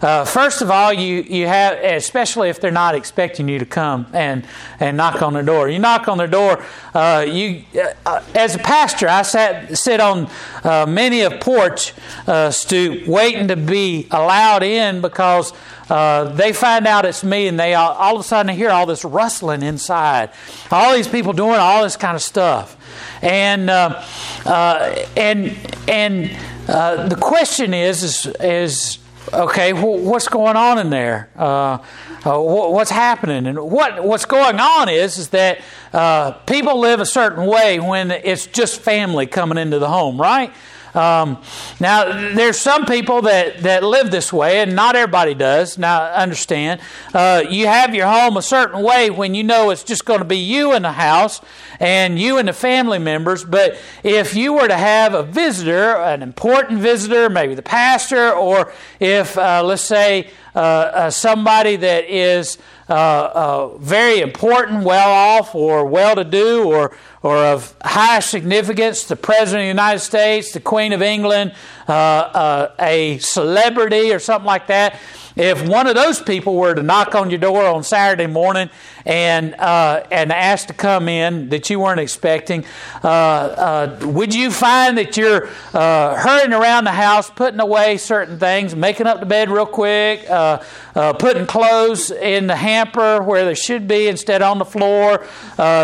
Uh, 0.03 0.25
first 0.25 0.61
of 0.61 0.71
all, 0.71 0.93
you, 0.93 1.23
you 1.23 1.47
have, 1.47 1.79
especially 1.83 2.49
if 2.49 2.61
they're 2.61 2.71
not 2.71 2.95
expecting 2.95 3.49
you 3.49 3.59
to 3.59 3.67
come 3.67 4.07
and, 4.13 4.45
and 4.79 4.97
knock 4.97 5.23
on 5.23 5.33
their 5.33 5.43
door. 5.43 5.69
You 5.69 5.79
knock 5.79 6.09
on 6.09 6.19
their 6.19 6.27
door. 6.27 6.63
Uh, 6.95 7.25
you, 7.27 7.65
uh, 8.05 8.23
as 8.35 8.55
a 8.55 8.59
pastor, 8.59 9.09
I 9.09 9.23
sat 9.23 9.77
sit 9.77 10.01
on 10.01 10.31
uh, 10.65 10.87
many 10.87 11.23
a 11.23 11.31
porch 11.31 11.95
uh, 12.27 12.51
stoop, 12.51 13.07
waiting 13.07 13.49
to 13.49 13.57
be 13.57 14.07
allowed 14.11 14.63
in 14.63 15.01
because 15.01 15.53
uh, 15.89 16.25
they 16.35 16.53
find 16.53 16.87
out 16.87 17.05
it's 17.05 17.23
me, 17.25 17.47
and 17.47 17.59
they 17.59 17.75
all, 17.75 17.93
all 17.93 18.15
of 18.17 18.21
a 18.21 18.25
sudden 18.25 18.55
hear 18.55 18.71
all 18.71 18.87
this 18.87 19.05
rustling 19.05 19.63
inside. 19.63 20.31
All 20.71 20.95
these 20.95 21.09
people 21.09 21.33
doing 21.33 21.59
all 21.59 21.83
this 21.83 21.97
kind 21.97 22.17
of 22.17 22.23
stuff, 22.23 22.77
and 23.23 23.71
and 23.71 25.57
and 25.89 26.31
the 26.67 27.19
question 27.21 27.73
is 27.73 28.03
is 28.03 28.27
is 28.41 28.99
okay, 29.33 29.73
what's 29.73 30.29
going 30.29 30.57
on 30.57 30.79
in 30.79 30.91
there? 30.91 31.29
Uh, 31.37 31.79
uh, 32.25 32.41
what's 32.41 32.91
happening? 32.91 33.47
And 33.47 33.59
what 33.59 34.03
what's 34.05 34.25
going 34.25 34.59
on 34.59 34.89
is 34.89 35.19
is 35.19 35.29
that 35.31 35.61
uh, 35.93 36.33
people 36.33 36.79
live 36.79 37.01
a 37.01 37.07
certain 37.07 37.47
way 37.47 37.79
when 37.81 38.11
it's 38.11 38.47
just 38.47 38.81
family 38.81 39.27
coming 39.27 39.59
into 39.59 39.79
the 39.79 39.89
home, 39.89 40.21
right? 40.21 40.53
Um, 40.97 41.43
now, 41.79 42.33
there's 42.35 42.59
some 42.59 42.87
people 42.87 43.23
that, 43.23 43.59
that 43.59 43.85
live 43.85 44.11
this 44.11 44.33
way, 44.33 44.61
and 44.61 44.75
not 44.75 44.97
everybody 44.97 45.35
does. 45.35 45.77
Now, 45.77 46.05
understand, 46.05 46.81
uh, 47.13 47.45
you 47.49 47.67
have 47.67 47.95
your 47.95 48.07
home 48.07 48.37
a 48.37 48.43
certain 48.43 48.83
way 48.83 49.11
when 49.11 49.35
you 49.35 49.45
know 49.45 49.71
it's 49.71 49.85
just 49.85 50.05
going 50.05 50.21
to 50.21 50.25
be 50.25 50.39
you 50.39 50.75
in 50.75 50.83
the 50.83 50.93
house 50.93 51.41
and 51.79 52.19
you 52.19 52.39
and 52.39 52.49
the 52.49 52.53
family 52.53 52.99
members. 52.99 53.45
But 53.45 53.79
if 54.03 54.35
you 54.35 54.55
were 54.55 54.69
to 54.69 54.77
have 54.77 55.13
a 55.13 55.23
visitor, 55.23 55.97
an 55.97 56.23
important 56.23 56.81
visitor, 56.81 57.29
maybe 57.29 57.55
the 57.55 57.63
pastor, 57.63 58.33
or 58.33 58.73
if, 58.99 59.37
uh, 59.37 59.63
let's 59.65 59.83
say, 59.83 60.31
uh, 60.55 60.59
uh 60.59 61.11
somebody 61.11 61.77
that 61.77 62.05
is 62.05 62.57
uh, 62.89 62.93
uh, 62.93 63.77
very 63.79 64.21
important, 64.21 64.85
well 64.85 65.11
off, 65.11 65.55
or 65.55 65.87
well 65.87 66.15
to 66.15 66.25
do, 66.25 66.65
or, 66.65 66.97
or 67.23 67.37
of 67.37 67.75
high 67.83 68.21
significance, 68.21 69.05
the 69.05 69.17
President 69.17 69.63
of 69.63 69.65
the 69.65 69.69
United 69.69 69.99
States, 70.01 70.53
the 70.53 70.61
Queen 70.61 70.93
of 70.93 71.03
England, 71.03 71.53
uh, 71.89 71.93
uh, 71.93 72.73
a 72.79 73.19
celebrity, 73.19 74.13
or 74.13 74.19
something 74.19 74.47
like 74.47 74.69
that. 74.69 74.99
If 75.37 75.69
one 75.69 75.87
of 75.87 75.95
those 75.95 76.21
people 76.23 76.57
were 76.57 76.75
to 76.75 76.83
knock 76.83 77.15
on 77.15 77.29
your 77.29 77.39
door 77.39 77.63
on 77.67 77.83
Saturday 77.85 78.27
morning 78.27 78.71
and 79.05 79.55
uh, 79.55 80.03
and 80.11 80.33
ask 80.33 80.69
to 80.69 80.73
come 80.73 81.11
in 81.11 81.51
that 81.51 81.69
you 81.69 81.79
weren't 81.79 82.01
expecting, 82.01 82.65
uh, 83.05 83.07
uh, 83.07 83.99
would 84.07 84.35
you 84.35 84.51
find 84.51 84.97
that 84.97 85.19
you're 85.19 85.49
uh, 85.75 86.15
hurrying 86.15 86.55
around 86.55 86.85
the 86.85 86.93
house, 86.93 87.29
putting 87.29 87.61
away 87.61 87.99
certain 87.99 88.39
things, 88.39 88.75
making 88.75 89.07
up 89.07 89.21
the 89.21 89.27
bed 89.27 89.51
real 89.51 89.67
quick, 89.67 90.25
uh, 90.31 90.63
uh, 90.95 91.13
putting 91.13 91.47
clothes 91.47 92.11
in 92.11 92.47
the 92.47 92.57
hamper 92.57 93.23
where 93.23 93.45
they 93.45 93.55
should 93.55 93.87
be 93.87 94.09
instead 94.09 94.41
on 94.41 94.59
the 94.59 94.65
floor, 94.65 95.27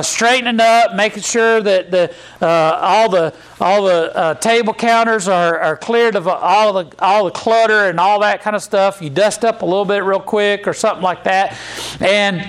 straightening 0.03 0.61
up, 0.61 0.95
making 0.95 1.23
sure 1.23 1.61
that 1.61 1.91
the 1.91 2.15
all 2.41 3.11
the 3.11 3.35
all 3.63 3.85
the 3.85 4.15
uh, 4.17 4.35
table 4.35 4.75
counters 4.75 5.29
are, 5.29 5.59
are 5.59 5.77
cleared 5.77 6.17
of 6.17 6.27
all 6.27 6.73
the 6.73 6.95
all 6.99 7.25
the 7.25 7.31
clutter 7.31 7.89
and 7.89 8.01
all 8.01 8.21
that 8.21 8.43
kind 8.43 8.57
of 8.57 8.63
stuff. 8.63 9.01
You 9.01 9.09
dust 9.09 9.45
up 9.45 9.63
a 9.63 9.65
little 9.65 9.85
bit 9.85 10.03
real 10.03 10.21
quick 10.21 10.67
or 10.67 10.75
something 10.75 11.03
like 11.03 11.25
that, 11.25 11.57
and 12.01 12.49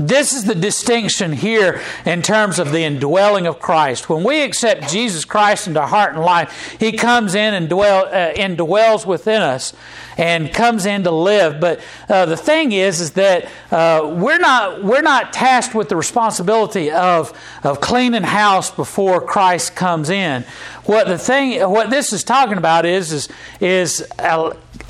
this 0.00 0.32
is 0.32 0.44
the 0.44 0.54
distinction 0.54 1.32
here 1.32 1.82
in 2.06 2.22
terms 2.22 2.58
of 2.58 2.72
the 2.72 2.84
indwelling 2.84 3.46
of 3.46 3.60
Christ. 3.60 4.08
When 4.08 4.24
we 4.24 4.42
accept 4.42 4.90
Jesus 4.90 5.26
Christ 5.26 5.66
into 5.66 5.82
heart 5.82 6.14
and 6.14 6.22
life, 6.22 6.76
He 6.80 6.92
comes 6.92 7.34
in 7.34 7.52
and 7.52 7.68
dwell, 7.68 8.06
uh, 8.06 8.32
indwells 8.32 9.04
within 9.04 9.42
us 9.42 9.74
and 10.16 10.52
comes 10.52 10.86
in 10.86 11.04
to 11.04 11.10
live. 11.10 11.60
But 11.60 11.80
uh, 12.08 12.26
the 12.26 12.36
thing 12.36 12.72
is, 12.72 13.00
is 13.00 13.12
that 13.12 13.48
uh, 13.70 14.14
we're 14.16 14.38
not 14.38 14.82
we're 14.82 15.02
not 15.02 15.32
tasked 15.32 15.74
with 15.74 15.88
the 15.88 15.96
responsibility 15.96 16.90
of 16.90 17.38
of 17.62 17.80
cleaning 17.80 18.22
house 18.22 18.70
before 18.70 19.20
Christ 19.20 19.76
comes 19.76 20.10
in. 20.10 20.44
What 20.84 21.08
the 21.08 21.18
thing, 21.18 21.60
what 21.70 21.90
this 21.90 22.12
is 22.12 22.24
talking 22.24 22.58
about 22.58 22.86
is 22.86 23.12
is 23.12 23.28
is 23.60 24.02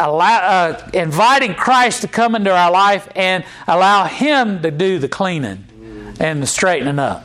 allow, 0.01 0.39
uh, 0.39 0.91
inviting 0.95 1.55
Christ 1.55 2.03
to 2.03 2.09
come 2.09 2.35
into 2.35 2.55
our 2.55 2.71
life 2.71 3.09
and 3.15 3.45
allow 3.69 4.05
Him 4.07 4.63
to 4.63 4.71
do 4.71 4.99
the 4.99 5.09
cleaning 5.09 5.65
and 6.19 6.43
the 6.43 6.47
straightening 6.47 6.99
up. 6.99 7.25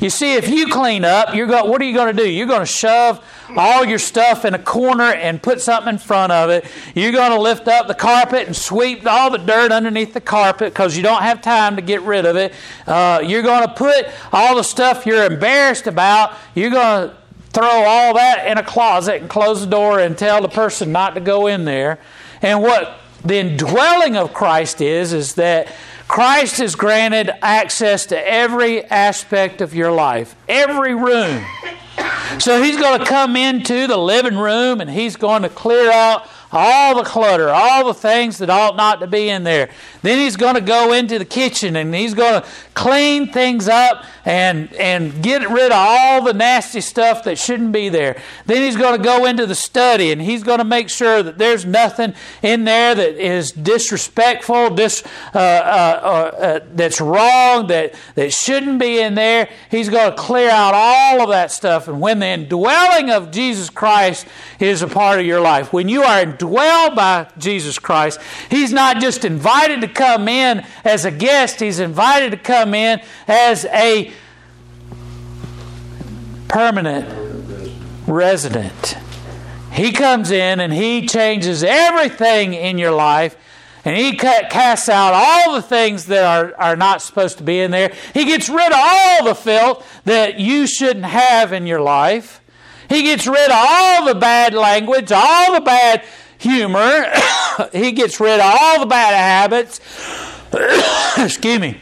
You 0.00 0.10
see, 0.10 0.34
if 0.34 0.48
you 0.48 0.68
clean 0.68 1.04
up, 1.04 1.34
you're 1.34 1.46
going, 1.46 1.70
what 1.70 1.80
are 1.80 1.84
you 1.84 1.94
going 1.94 2.16
to 2.16 2.22
do? 2.22 2.28
You're 2.28 2.46
going 2.46 2.60
to 2.60 2.66
shove 2.66 3.24
all 3.56 3.84
your 3.84 3.98
stuff 3.98 4.44
in 4.44 4.54
a 4.54 4.58
corner 4.58 5.04
and 5.04 5.42
put 5.42 5.60
something 5.60 5.90
in 5.94 5.98
front 5.98 6.32
of 6.32 6.50
it. 6.50 6.64
You're 6.94 7.12
going 7.12 7.30
to 7.30 7.40
lift 7.40 7.68
up 7.68 7.86
the 7.86 7.94
carpet 7.94 8.46
and 8.46 8.56
sweep 8.56 9.06
all 9.06 9.30
the 9.30 9.38
dirt 9.38 9.70
underneath 9.70 10.14
the 10.14 10.20
carpet 10.20 10.72
because 10.72 10.96
you 10.96 11.02
don't 11.02 11.22
have 11.22 11.42
time 11.42 11.76
to 11.76 11.82
get 11.82 12.02
rid 12.02 12.24
of 12.24 12.36
it. 12.36 12.52
Uh, 12.86 13.22
you're 13.24 13.42
going 13.42 13.68
to 13.68 13.74
put 13.74 14.06
all 14.32 14.56
the 14.56 14.64
stuff 14.64 15.06
you're 15.06 15.24
embarrassed 15.24 15.86
about, 15.86 16.34
you're 16.54 16.70
going 16.70 17.10
to 17.10 17.16
throw 17.52 17.68
all 17.68 18.14
that 18.14 18.46
in 18.46 18.58
a 18.58 18.62
closet 18.62 19.20
and 19.20 19.28
close 19.28 19.60
the 19.60 19.66
door 19.66 19.98
and 19.98 20.16
tell 20.16 20.40
the 20.40 20.48
person 20.48 20.92
not 20.92 21.14
to 21.14 21.20
go 21.20 21.46
in 21.46 21.64
there. 21.64 21.98
And 22.40 22.62
what 22.62 22.98
the 23.24 23.36
indwelling 23.36 24.16
of 24.16 24.32
Christ 24.32 24.80
is, 24.80 25.12
is 25.12 25.34
that 25.34 25.72
Christ 26.08 26.58
has 26.58 26.74
granted 26.74 27.30
access 27.42 28.06
to 28.06 28.28
every 28.28 28.84
aspect 28.84 29.60
of 29.60 29.74
your 29.74 29.92
life, 29.92 30.34
every 30.48 30.94
room. 30.94 31.44
So 32.38 32.62
he's 32.62 32.76
going 32.76 32.98
to 32.98 33.04
come 33.04 33.36
into 33.36 33.86
the 33.86 33.96
living 33.96 34.36
room 34.36 34.80
and 34.80 34.90
he's 34.90 35.16
going 35.16 35.42
to 35.42 35.48
clear 35.48 35.90
out 35.90 36.26
all 36.52 36.96
the 36.96 37.02
clutter, 37.02 37.48
all 37.48 37.86
the 37.86 37.94
things 37.94 38.38
that 38.38 38.50
ought 38.50 38.76
not 38.76 39.00
to 39.00 39.06
be 39.06 39.28
in 39.28 39.42
there. 39.42 39.70
Then 40.02 40.18
he's 40.18 40.36
going 40.36 40.54
to 40.54 40.60
go 40.60 40.92
into 40.92 41.18
the 41.18 41.24
kitchen 41.24 41.76
and 41.76 41.94
he's 41.94 42.14
going 42.14 42.42
to 42.42 42.48
clean 42.74 43.32
things 43.32 43.68
up 43.68 44.04
and, 44.24 44.72
and 44.74 45.22
get 45.22 45.48
rid 45.48 45.66
of 45.66 45.72
all 45.72 46.22
the 46.22 46.32
nasty 46.32 46.80
stuff 46.80 47.24
that 47.24 47.38
shouldn't 47.38 47.72
be 47.72 47.88
there. 47.88 48.20
Then 48.46 48.62
he's 48.62 48.76
going 48.76 48.96
to 48.96 49.02
go 49.02 49.24
into 49.24 49.46
the 49.46 49.54
study 49.54 50.12
and 50.12 50.20
he's 50.20 50.42
going 50.42 50.58
to 50.58 50.64
make 50.64 50.90
sure 50.90 51.22
that 51.22 51.38
there's 51.38 51.64
nothing 51.64 52.14
in 52.42 52.64
there 52.64 52.94
that 52.94 53.16
is 53.16 53.52
disrespectful, 53.52 54.70
dis, 54.70 55.02
uh, 55.34 55.38
uh, 55.38 56.00
uh, 56.02 56.36
uh 56.36 56.60
that's 56.74 57.00
wrong, 57.00 57.66
that, 57.68 57.94
that 58.14 58.32
shouldn't 58.32 58.78
be 58.78 59.00
in 59.00 59.14
there. 59.14 59.48
He's 59.70 59.88
going 59.88 60.10
to 60.10 60.16
clear 60.16 60.50
out 60.50 60.74
all 60.74 61.22
of 61.22 61.28
that 61.30 61.50
stuff. 61.50 61.88
And 61.88 62.00
when 62.00 62.18
the 62.18 62.26
indwelling 62.26 63.10
of 63.10 63.30
Jesus 63.30 63.70
Christ 63.70 64.26
is 64.60 64.82
a 64.82 64.88
part 64.88 65.18
of 65.18 65.26
your 65.26 65.40
life, 65.40 65.72
when 65.72 65.88
you 65.88 66.02
are 66.02 66.20
indwelled 66.42 66.94
by 66.94 67.28
Jesus 67.38 67.78
Christ, 67.78 68.20
He's 68.50 68.72
not 68.72 69.00
just 69.00 69.24
invited 69.24 69.80
to 69.82 69.88
come 69.88 70.28
in 70.28 70.64
as 70.84 71.04
a 71.04 71.10
guest, 71.10 71.60
He's 71.60 71.80
invited 71.80 72.30
to 72.30 72.36
come 72.36 72.74
in 72.74 73.00
as 73.26 73.64
a 73.66 74.12
permanent 76.48 77.08
resident. 78.06 78.96
He 79.72 79.92
comes 79.92 80.30
in 80.30 80.60
and 80.60 80.72
He 80.72 81.06
changes 81.06 81.64
everything 81.64 82.54
in 82.54 82.78
your 82.78 82.92
life. 82.92 83.36
And 83.84 83.96
he 83.96 84.12
casts 84.16 84.88
out 84.88 85.12
all 85.12 85.56
the 85.56 85.62
things 85.62 86.06
that 86.06 86.24
are, 86.24 86.54
are 86.56 86.76
not 86.76 87.02
supposed 87.02 87.38
to 87.38 87.44
be 87.44 87.58
in 87.58 87.72
there. 87.72 87.92
He 88.14 88.26
gets 88.26 88.48
rid 88.48 88.68
of 88.68 88.78
all 88.78 89.24
the 89.24 89.34
filth 89.34 90.02
that 90.04 90.38
you 90.38 90.68
shouldn't 90.68 91.06
have 91.06 91.52
in 91.52 91.66
your 91.66 91.80
life. 91.80 92.40
He 92.88 93.02
gets 93.02 93.26
rid 93.26 93.50
of 93.50 93.56
all 93.56 94.04
the 94.04 94.14
bad 94.14 94.54
language, 94.54 95.10
all 95.10 95.54
the 95.54 95.62
bad 95.62 96.04
humor. 96.42 97.06
he 97.72 97.92
gets 97.92 98.20
rid 98.20 98.40
of 98.40 98.56
all 98.60 98.80
the 98.80 98.86
bad 98.86 99.14
habits. 99.14 99.80
excuse 101.16 101.58
me, 101.58 101.78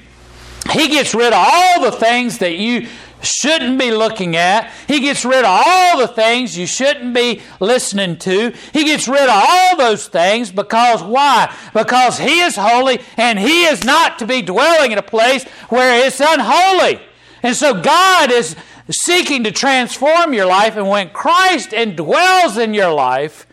he 0.73 0.89
gets 0.89 1.15
rid 1.15 1.33
of 1.33 1.45
all 1.47 1.81
the 1.83 1.93
things 1.93 2.39
that 2.39 2.57
you 2.57 2.87
shouldn't 3.23 3.79
be 3.79 3.91
looking 3.91 4.37
at. 4.37 4.71
He 4.87 5.01
gets 5.01 5.25
rid 5.25 5.45
of 5.45 5.63
all 5.67 5.99
the 5.99 6.09
things 6.09 6.57
you 6.57 6.67
shouldn't 6.67 7.15
be 7.15 7.43
listening 7.59 8.17
to. 8.19 8.53
He 8.73 8.85
gets 8.85 9.09
rid 9.09 9.23
of 9.23 9.31
all 9.31 9.77
those 9.77 10.09
things 10.09 10.51
because 10.51 11.03
why? 11.03 11.55
Because 11.75 12.19
He 12.19 12.41
is 12.41 12.57
holy 12.57 13.01
and 13.17 13.39
He 13.39 13.65
is 13.65 13.85
not 13.85 14.19
to 14.21 14.27
be 14.27 14.43
dwelling 14.43 14.93
in 14.93 14.99
a 14.99 15.03
place 15.03 15.45
where 15.69 16.07
it's 16.07 16.21
unholy. 16.21 17.01
And 17.43 17.57
so 17.57 17.81
God 17.81 18.31
is 18.31 18.57
seeking 18.91 19.45
to 19.45 19.53
transform 19.53 20.35
your 20.35 20.47
life, 20.47 20.77
and 20.77 20.89
when 20.89 21.11
Christ 21.11 21.71
indwells 21.71 22.63
in 22.63 22.75
your 22.75 22.93
life, 22.93 23.47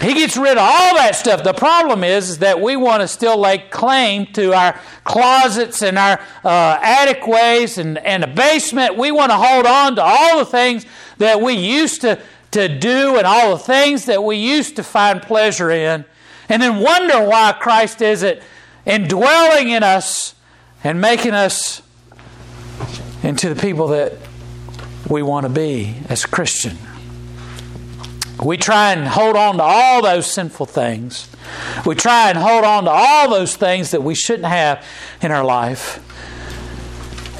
he 0.00 0.14
gets 0.14 0.36
rid 0.36 0.52
of 0.52 0.58
all 0.58 0.96
that 0.96 1.14
stuff. 1.14 1.44
The 1.44 1.52
problem 1.52 2.04
is, 2.04 2.30
is 2.30 2.38
that 2.38 2.60
we 2.60 2.74
want 2.74 3.02
to 3.02 3.08
still 3.08 3.38
lay 3.38 3.58
claim 3.58 4.26
to 4.32 4.54
our 4.54 4.80
closets 5.04 5.82
and 5.82 5.98
our 5.98 6.18
uh, 6.42 6.78
attic 6.80 7.26
ways 7.26 7.76
and, 7.76 7.98
and 7.98 8.24
a 8.24 8.26
basement. 8.26 8.96
We 8.96 9.10
want 9.10 9.30
to 9.30 9.36
hold 9.36 9.66
on 9.66 9.96
to 9.96 10.02
all 10.02 10.38
the 10.38 10.46
things 10.46 10.86
that 11.18 11.42
we 11.42 11.52
used 11.52 12.00
to, 12.00 12.18
to 12.52 12.78
do 12.78 13.18
and 13.18 13.26
all 13.26 13.52
the 13.52 13.62
things 13.62 14.06
that 14.06 14.24
we 14.24 14.36
used 14.36 14.76
to 14.76 14.82
find 14.82 15.20
pleasure 15.20 15.70
in. 15.70 16.06
And 16.48 16.62
then 16.62 16.80
wonder 16.80 17.22
why 17.22 17.54
Christ 17.60 18.00
isn't 18.00 18.40
indwelling 18.86 19.68
in 19.68 19.82
us 19.82 20.34
and 20.82 20.98
making 21.00 21.34
us 21.34 21.82
into 23.22 23.52
the 23.52 23.60
people 23.60 23.88
that 23.88 24.14
we 25.10 25.22
want 25.22 25.44
to 25.44 25.50
be 25.50 25.96
as 26.08 26.24
Christian. 26.24 26.78
We 28.42 28.56
try 28.56 28.92
and 28.92 29.06
hold 29.06 29.36
on 29.36 29.56
to 29.58 29.62
all 29.62 30.02
those 30.02 30.26
sinful 30.26 30.66
things. 30.66 31.28
We 31.84 31.94
try 31.94 32.30
and 32.30 32.38
hold 32.38 32.64
on 32.64 32.84
to 32.84 32.90
all 32.90 33.30
those 33.30 33.56
things 33.56 33.90
that 33.90 34.02
we 34.02 34.14
shouldn't 34.14 34.48
have 34.48 34.84
in 35.20 35.30
our 35.30 35.44
life. 35.44 36.06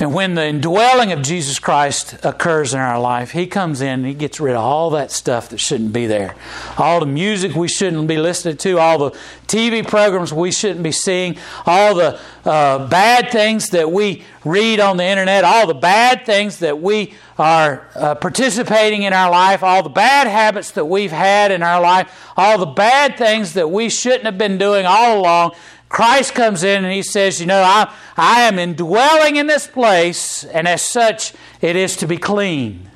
And 0.00 0.14
when 0.14 0.34
the 0.34 0.46
indwelling 0.46 1.12
of 1.12 1.20
Jesus 1.20 1.58
Christ 1.58 2.16
occurs 2.24 2.72
in 2.72 2.80
our 2.80 2.98
life, 2.98 3.32
He 3.32 3.46
comes 3.46 3.82
in 3.82 4.00
and 4.00 4.06
He 4.06 4.14
gets 4.14 4.40
rid 4.40 4.56
of 4.56 4.62
all 4.62 4.88
that 4.90 5.10
stuff 5.10 5.50
that 5.50 5.60
shouldn't 5.60 5.92
be 5.92 6.06
there. 6.06 6.34
All 6.78 7.00
the 7.00 7.06
music 7.06 7.54
we 7.54 7.68
shouldn't 7.68 8.08
be 8.08 8.16
listening 8.16 8.56
to, 8.56 8.78
all 8.78 9.10
the 9.10 9.18
TV 9.46 9.86
programs 9.86 10.32
we 10.32 10.52
shouldn't 10.52 10.82
be 10.82 10.90
seeing, 10.90 11.36
all 11.66 11.94
the 11.94 12.18
uh, 12.46 12.88
bad 12.88 13.30
things 13.30 13.68
that 13.70 13.92
we 13.92 14.24
read 14.42 14.80
on 14.80 14.96
the 14.96 15.04
internet, 15.04 15.44
all 15.44 15.66
the 15.66 15.74
bad 15.74 16.24
things 16.24 16.60
that 16.60 16.80
we 16.80 17.12
are 17.38 17.86
uh, 17.94 18.14
participating 18.14 19.02
in 19.02 19.12
our 19.12 19.30
life, 19.30 19.62
all 19.62 19.82
the 19.82 19.90
bad 19.90 20.26
habits 20.26 20.70
that 20.70 20.86
we've 20.86 21.12
had 21.12 21.52
in 21.52 21.62
our 21.62 21.80
life, 21.82 22.32
all 22.38 22.56
the 22.56 22.64
bad 22.64 23.18
things 23.18 23.52
that 23.52 23.70
we 23.70 23.90
shouldn't 23.90 24.24
have 24.24 24.38
been 24.38 24.56
doing 24.56 24.86
all 24.86 25.20
along. 25.20 25.52
Christ 25.90 26.34
comes 26.34 26.62
in 26.62 26.84
and 26.84 26.94
he 26.94 27.02
says, 27.02 27.40
You 27.40 27.46
know, 27.46 27.62
I, 27.62 27.92
I 28.16 28.42
am 28.42 28.58
indwelling 28.58 29.36
in 29.36 29.48
this 29.48 29.66
place, 29.66 30.44
and 30.44 30.66
as 30.66 30.86
such, 30.86 31.34
it 31.60 31.76
is 31.76 31.96
to 31.96 32.06
be 32.06 32.16
clean. 32.16 32.88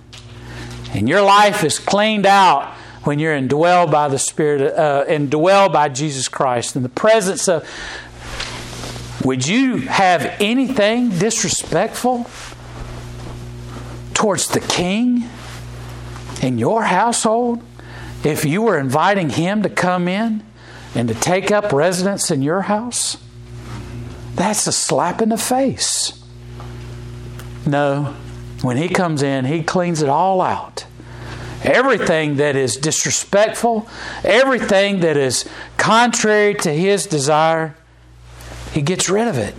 And 0.95 1.09
your 1.09 1.21
life 1.21 1.65
is 1.65 1.81
cleaned 1.81 2.25
out 2.25 2.73
when 3.03 3.19
you're 3.19 3.37
indwelled 3.37 3.91
by 3.91 4.07
the 4.09 4.19
Spirit, 4.19 4.73
uh, 4.79 5.05
indwelled 5.07 5.73
by 5.73 5.89
Jesus 5.89 6.29
Christ. 6.29 6.77
In 6.77 6.85
the 6.85 6.89
presence 6.89 7.49
of, 7.49 7.69
would 9.25 9.47
you 9.47 9.79
have 9.79 10.37
anything 10.41 11.11
disrespectful 11.11 12.31
towards 14.15 14.47
the 14.49 14.61
King 14.61 15.29
in 16.41 16.59
your 16.59 16.85
household 16.85 17.61
if 18.23 18.45
you 18.45 18.63
were 18.63 18.79
inviting 18.79 19.31
him 19.31 19.65
to 19.65 19.69
come 19.69 20.07
in? 20.07 20.45
And 20.95 21.09
to 21.09 21.15
take 21.15 21.51
up 21.51 21.73
residence 21.73 22.31
in 22.31 22.43
your 22.43 22.63
house? 22.63 23.17
That's 24.35 24.67
a 24.67 24.73
slap 24.73 25.23
in 25.23 25.29
the 25.29 25.39
face. 25.39 26.21
No, 27.67 28.15
when 28.63 28.77
he 28.77 28.89
comes 28.89 29.23
in, 29.23 29.45
he 29.45 29.63
cleans 29.63 30.03
it 30.03 30.09
all 30.09 30.41
out. 30.41 30.87
Everything 31.63 32.37
that 32.37 32.57
is 32.57 32.77
disrespectful, 32.77 33.89
everything 34.23 35.01
that 35.01 35.17
is 35.17 35.49
contrary 35.79 36.55
to 36.55 36.71
his 36.71 37.07
desire, 37.07 37.75
he 38.73 38.83
gets 38.83 39.09
rid 39.09 39.29
of 39.29 39.39
it. 39.39 39.55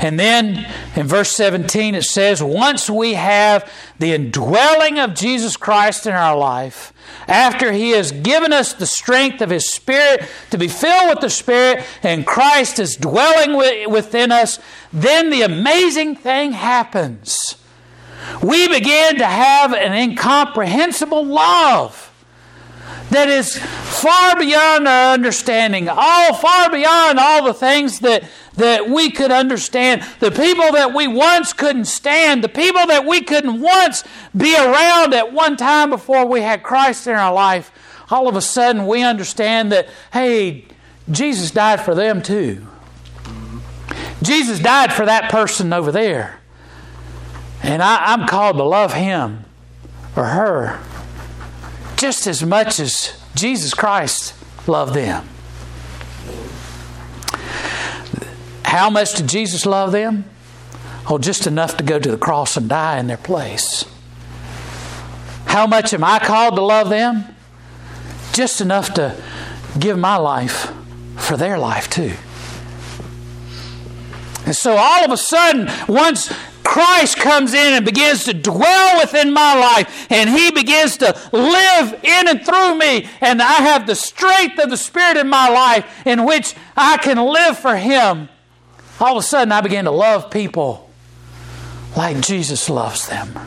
And 0.00 0.18
then 0.18 0.66
in 0.96 1.06
verse 1.06 1.30
17 1.36 1.94
it 1.94 2.04
says, 2.04 2.42
Once 2.42 2.88
we 2.88 3.14
have 3.14 3.70
the 3.98 4.14
indwelling 4.14 4.98
of 4.98 5.14
Jesus 5.14 5.56
Christ 5.56 6.06
in 6.06 6.14
our 6.14 6.36
life, 6.36 6.92
after 7.28 7.70
He 7.70 7.90
has 7.90 8.10
given 8.10 8.52
us 8.52 8.72
the 8.72 8.86
strength 8.86 9.42
of 9.42 9.50
His 9.50 9.70
Spirit 9.70 10.26
to 10.50 10.58
be 10.58 10.68
filled 10.68 11.10
with 11.10 11.20
the 11.20 11.30
Spirit, 11.30 11.84
and 12.02 12.26
Christ 12.26 12.78
is 12.78 12.96
dwelling 12.96 13.56
within 13.90 14.32
us, 14.32 14.58
then 14.92 15.30
the 15.30 15.42
amazing 15.42 16.16
thing 16.16 16.52
happens. 16.52 17.56
We 18.42 18.68
begin 18.68 19.18
to 19.18 19.26
have 19.26 19.74
an 19.74 19.92
incomprehensible 19.92 21.26
love 21.26 22.06
that 23.10 23.28
is 23.28 23.58
far 23.58 24.36
beyond 24.36 24.86
our 24.86 25.14
understanding, 25.14 25.88
all 25.88 26.34
far 26.34 26.70
beyond 26.70 27.18
all 27.18 27.44
the 27.44 27.54
things 27.54 28.00
that, 28.00 28.24
that 28.60 28.88
we 28.88 29.10
could 29.10 29.30
understand. 29.30 30.02
The 30.20 30.30
people 30.30 30.72
that 30.72 30.94
we 30.94 31.06
once 31.06 31.52
couldn't 31.52 31.86
stand, 31.86 32.44
the 32.44 32.48
people 32.48 32.86
that 32.86 33.04
we 33.04 33.22
couldn't 33.22 33.60
once 33.60 34.04
be 34.36 34.54
around 34.56 35.14
at 35.14 35.32
one 35.32 35.56
time 35.56 35.90
before 35.90 36.26
we 36.26 36.40
had 36.42 36.62
Christ 36.62 37.06
in 37.06 37.14
our 37.14 37.32
life, 37.32 37.72
all 38.10 38.28
of 38.28 38.36
a 38.36 38.40
sudden 38.40 38.86
we 38.86 39.02
understand 39.02 39.72
that, 39.72 39.88
hey, 40.12 40.64
Jesus 41.10 41.50
died 41.50 41.80
for 41.80 41.94
them 41.94 42.22
too. 42.22 42.66
Jesus 44.22 44.60
died 44.60 44.92
for 44.92 45.06
that 45.06 45.30
person 45.30 45.72
over 45.72 45.90
there. 45.90 46.40
And 47.62 47.82
I, 47.82 48.12
I'm 48.12 48.26
called 48.26 48.56
to 48.56 48.64
love 48.64 48.94
him 48.94 49.44
or 50.16 50.24
her 50.24 50.80
just 51.96 52.26
as 52.26 52.42
much 52.42 52.80
as 52.80 53.14
Jesus 53.34 53.74
Christ 53.74 54.34
loved 54.66 54.94
them. 54.94 55.28
How 58.70 58.88
much 58.88 59.14
did 59.14 59.28
Jesus 59.28 59.66
love 59.66 59.90
them? 59.90 60.26
Oh, 61.08 61.18
just 61.18 61.48
enough 61.48 61.76
to 61.78 61.82
go 61.82 61.98
to 61.98 62.08
the 62.08 62.16
cross 62.16 62.56
and 62.56 62.68
die 62.68 63.00
in 63.00 63.08
their 63.08 63.16
place. 63.16 63.84
How 65.46 65.66
much 65.66 65.92
am 65.92 66.04
I 66.04 66.20
called 66.20 66.54
to 66.54 66.62
love 66.62 66.88
them? 66.88 67.24
Just 68.32 68.60
enough 68.60 68.94
to 68.94 69.20
give 69.76 69.98
my 69.98 70.14
life 70.18 70.72
for 71.16 71.36
their 71.36 71.58
life 71.58 71.90
too. 71.90 72.12
And 74.46 74.54
so 74.54 74.76
all 74.76 75.04
of 75.04 75.10
a 75.10 75.16
sudden, 75.16 75.68
once 75.88 76.32
Christ 76.62 77.16
comes 77.16 77.54
in 77.54 77.74
and 77.74 77.84
begins 77.84 78.22
to 78.26 78.34
dwell 78.34 79.00
within 79.00 79.32
my 79.32 79.58
life, 79.58 80.06
and 80.12 80.30
He 80.30 80.52
begins 80.52 80.96
to 80.98 81.20
live 81.32 82.04
in 82.04 82.28
and 82.28 82.46
through 82.46 82.76
me, 82.76 83.08
and 83.20 83.42
I 83.42 83.54
have 83.54 83.88
the 83.88 83.96
strength 83.96 84.60
of 84.60 84.70
the 84.70 84.76
Spirit 84.76 85.16
in 85.16 85.28
my 85.28 85.48
life 85.48 86.06
in 86.06 86.24
which 86.24 86.54
I 86.76 86.98
can 86.98 87.18
live 87.18 87.58
for 87.58 87.74
Him. 87.74 88.28
All 89.00 89.16
of 89.16 89.24
a 89.24 89.26
sudden, 89.26 89.50
I 89.50 89.60
began 89.60 89.84
to 89.84 89.90
love 89.90 90.30
people 90.30 90.90
like 91.96 92.20
Jesus 92.20 92.68
loves 92.68 93.08
them. 93.08 93.38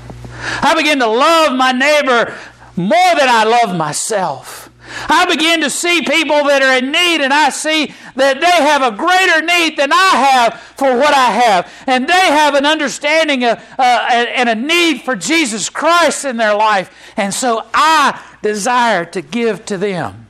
I 0.62 0.74
began 0.76 1.00
to 1.00 1.08
love 1.08 1.56
my 1.56 1.72
neighbor 1.72 2.36
more 2.76 3.16
than 3.16 3.30
I 3.30 3.44
love 3.44 3.76
myself. 3.76 4.70
I 5.08 5.26
begin 5.26 5.62
to 5.62 5.70
see 5.70 6.02
people 6.02 6.44
that 6.46 6.62
are 6.62 6.78
in 6.78 6.92
need, 6.92 7.22
and 7.22 7.34
I 7.34 7.50
see 7.50 7.94
that 8.16 8.42
they 8.42 8.48
have 8.48 8.82
a 8.82 8.96
greater 8.96 9.42
need 9.42 9.78
than 9.78 9.92
I 9.92 10.10
have 10.16 10.60
for 10.60 10.98
what 10.98 11.14
I 11.14 11.32
have. 11.32 11.72
And 11.88 12.08
they 12.08 12.14
have 12.14 12.56
an 12.56 12.66
understanding 12.66 13.44
of, 13.46 13.64
uh, 13.78 14.08
and 14.10 14.50
a 14.50 14.56
need 14.56 15.02
for 15.02 15.16
Jesus 15.16 15.70
Christ 15.70 16.26
in 16.26 16.38
their 16.38 16.56
life. 16.56 16.92
And 17.16 17.34
so 17.34 17.66
I 17.74 18.22
desire 18.42 19.06
to 19.06 19.22
give 19.22 19.66
to 19.66 19.78
them 19.78 20.28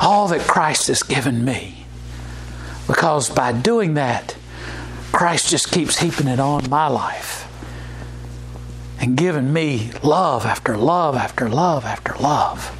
all 0.00 0.28
that 0.28 0.40
Christ 0.40 0.88
has 0.88 1.02
given 1.02 1.44
me. 1.44 1.85
Because 2.86 3.30
by 3.30 3.52
doing 3.52 3.94
that, 3.94 4.36
Christ 5.12 5.48
just 5.48 5.72
keeps 5.72 5.98
heaping 5.98 6.28
it 6.28 6.38
on 6.38 6.68
my 6.68 6.88
life 6.88 7.44
and 9.00 9.16
giving 9.16 9.52
me 9.52 9.90
love 10.02 10.44
after 10.44 10.76
love 10.76 11.16
after 11.16 11.48
love 11.48 11.84
after 11.84 12.14
love. 12.16 12.72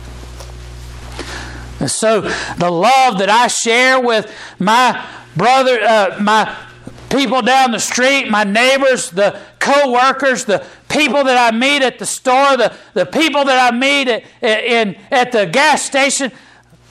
And 1.81 1.90
so 1.90 2.23
the 2.59 2.71
love 2.71 3.19
that 3.19 3.29
I 3.29 3.49
share 3.49 4.01
with 4.01 4.33
my 4.59 5.05
brother, 5.37 5.79
uh, 5.83 6.19
my 6.21 6.57
people 7.11 7.42
down 7.42 7.71
the 7.71 7.81
street, 7.81 8.29
my 8.29 8.45
neighbors, 8.45 9.11
the 9.11 9.38
co-workers, 9.59 10.45
the 10.45 10.64
people 10.88 11.25
that 11.25 11.53
I 11.53 11.57
meet 11.57 11.83
at 11.83 11.99
the 11.99 12.07
store, 12.07 12.57
the, 12.57 12.75
the 12.95 13.07
people 13.07 13.45
that 13.45 13.73
I 13.73 13.77
meet 13.77 14.09
at, 14.09 14.25
in, 14.42 14.97
at 15.11 15.33
the 15.33 15.47
gas 15.47 15.83
station, 15.83 16.33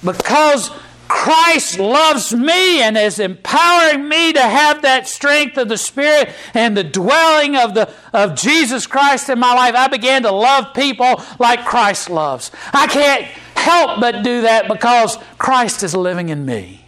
because 0.04 0.71
Christ 1.08 1.80
loves 1.80 2.34
me 2.34 2.82
and 2.82 2.98
is 2.98 3.20
empowering 3.20 4.08
me 4.10 4.34
to 4.34 4.41
have 4.41 4.82
that 4.82 5.08
strength 5.08 5.58
of 5.58 5.70
the 5.70 5.78
Spirit 5.78 6.30
and 6.54 6.76
the 6.76 6.84
dwelling 6.84 7.56
of, 7.56 7.74
the, 7.74 7.91
of 8.13 8.36
Jesus 8.36 8.88
Christ 8.88 9.30
in 9.30 9.39
my 9.39 9.54
life. 9.54 9.76
I 9.76 9.88
began 9.88 10.24
to 10.24 10.32
love 10.32 10.74
people 10.74 11.22
like 11.39 11.65
Christ 11.65 12.10
loves. 12.10 12.52
I 12.74 12.88
can't 12.88 13.24
help 13.56 14.00
but 14.00 14.24
do 14.24 14.41
that 14.41 14.68
because 14.68 15.18
Christ 15.38 15.84
is 15.84 15.96
living 15.96 16.30
in 16.30 16.46
me. 16.46 16.82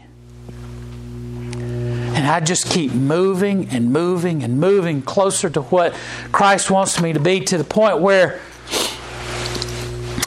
And 2.18 2.26
I 2.26 2.40
just 2.40 2.70
keep 2.70 2.94
moving 2.94 3.70
and 3.70 3.92
moving 3.92 4.42
and 4.44 4.60
moving 4.60 5.04
closer 5.04 5.50
to 5.52 5.62
what 5.62 5.94
Christ 6.32 6.72
wants 6.72 7.00
me 7.00 7.14
to 7.14 7.20
be 7.20 7.42
to 7.42 7.58
the 7.58 7.64
point 7.64 8.02
where 8.02 8.40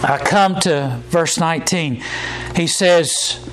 I 0.03 0.18
come 0.24 0.59
to 0.61 1.00
verse 1.09 1.38
19. 1.38 2.03
He 2.55 2.66
says, 2.68 3.49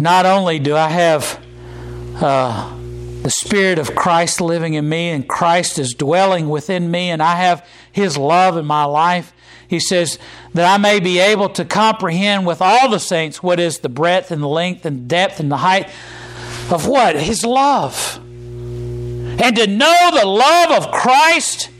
Not 0.00 0.26
only 0.26 0.58
do 0.58 0.76
I 0.76 0.88
have 0.88 1.40
uh, 2.16 2.76
the 3.22 3.30
Spirit 3.30 3.78
of 3.78 3.94
Christ 3.94 4.40
living 4.40 4.74
in 4.74 4.88
me, 4.88 5.10
and 5.10 5.28
Christ 5.28 5.78
is 5.78 5.94
dwelling 5.94 6.48
within 6.48 6.90
me, 6.90 7.10
and 7.10 7.22
I 7.22 7.36
have 7.36 7.66
His 7.92 8.16
love 8.16 8.56
in 8.56 8.66
my 8.66 8.84
life. 8.84 9.32
He 9.68 9.80
says, 9.80 10.18
that 10.54 10.70
I 10.70 10.76
may 10.76 11.00
be 11.00 11.18
able 11.18 11.48
to 11.50 11.64
comprehend 11.64 12.46
with 12.46 12.60
all 12.60 12.90
the 12.90 12.98
saints 12.98 13.42
what 13.42 13.58
is 13.58 13.78
the 13.78 13.88
breadth 13.88 14.30
and 14.30 14.42
the 14.42 14.48
length 14.48 14.84
and 14.84 15.08
depth 15.08 15.40
and 15.40 15.50
the 15.50 15.56
height 15.56 15.88
of 16.70 16.86
what? 16.86 17.16
His 17.16 17.44
love. 17.44 18.18
And 18.18 19.56
to 19.56 19.66
know 19.66 20.10
the 20.12 20.26
love 20.26 20.70
of 20.84 20.92
Christ, 20.92 21.70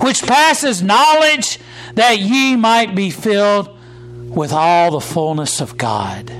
which 0.00 0.22
passes 0.22 0.82
knowledge, 0.82 1.58
that 1.94 2.18
ye 2.18 2.56
might 2.56 2.94
be 2.94 3.10
filled 3.10 3.76
with 4.28 4.52
all 4.52 4.92
the 4.92 5.00
fullness 5.00 5.60
of 5.60 5.76
God. 5.76 6.30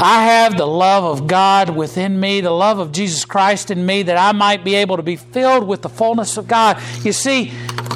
I 0.00 0.26
have 0.26 0.56
the 0.56 0.66
love 0.66 1.02
of 1.02 1.26
God 1.26 1.70
within 1.70 2.20
me, 2.20 2.40
the 2.40 2.52
love 2.52 2.78
of 2.78 2.92
Jesus 2.92 3.24
Christ 3.24 3.72
in 3.72 3.84
me, 3.84 4.04
that 4.04 4.16
I 4.16 4.30
might 4.30 4.62
be 4.62 4.76
able 4.76 4.96
to 4.96 5.02
be 5.02 5.16
filled 5.16 5.66
with 5.66 5.82
the 5.82 5.88
fullness 5.88 6.36
of 6.36 6.46
God. 6.46 6.80
You 7.02 7.12
see, 7.12 7.46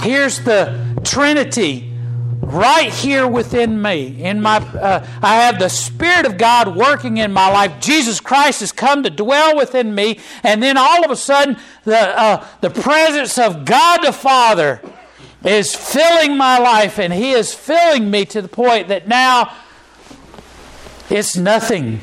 here's 0.01 0.41
the 0.41 0.97
Trinity 1.05 1.93
right 2.41 2.93
here 2.93 3.29
within 3.29 3.81
me. 3.81 4.21
In 4.21 4.43
my, 4.43 4.57
uh, 4.57 5.07
I 5.23 5.37
have 5.43 5.61
the 5.61 5.69
Spirit 5.69 6.27
of 6.27 6.39
God 6.39 6.75
working 6.75 7.19
in 7.19 7.33
my 7.33 7.49
life. 7.49 7.81
Jesus 7.81 8.19
Christ 8.19 8.61
has 8.61 8.73
come 8.73 9.05
to 9.05 9.11
dwell 9.11 9.57
within 9.57 9.95
me, 9.95 10.19
and 10.43 10.61
then 10.61 10.77
all 10.77 11.05
of 11.05 11.13
a 11.13 11.17
sudden, 11.17 11.57
the 11.85 11.99
uh, 11.99 12.45
the 12.61 12.71
presence 12.71 13.39
of 13.39 13.65
God 13.65 14.01
the 14.03 14.13
Father 14.13 14.81
is 15.45 15.73
filling 15.73 16.37
my 16.37 16.59
life, 16.59 16.99
and 16.99 17.13
He 17.13 17.31
is 17.31 17.55
filling 17.55 18.11
me 18.11 18.25
to 18.25 18.43
the 18.43 18.49
point 18.49 18.89
that 18.89 19.07
now 19.07 19.55
it's 21.13 21.37
nothing 21.37 21.99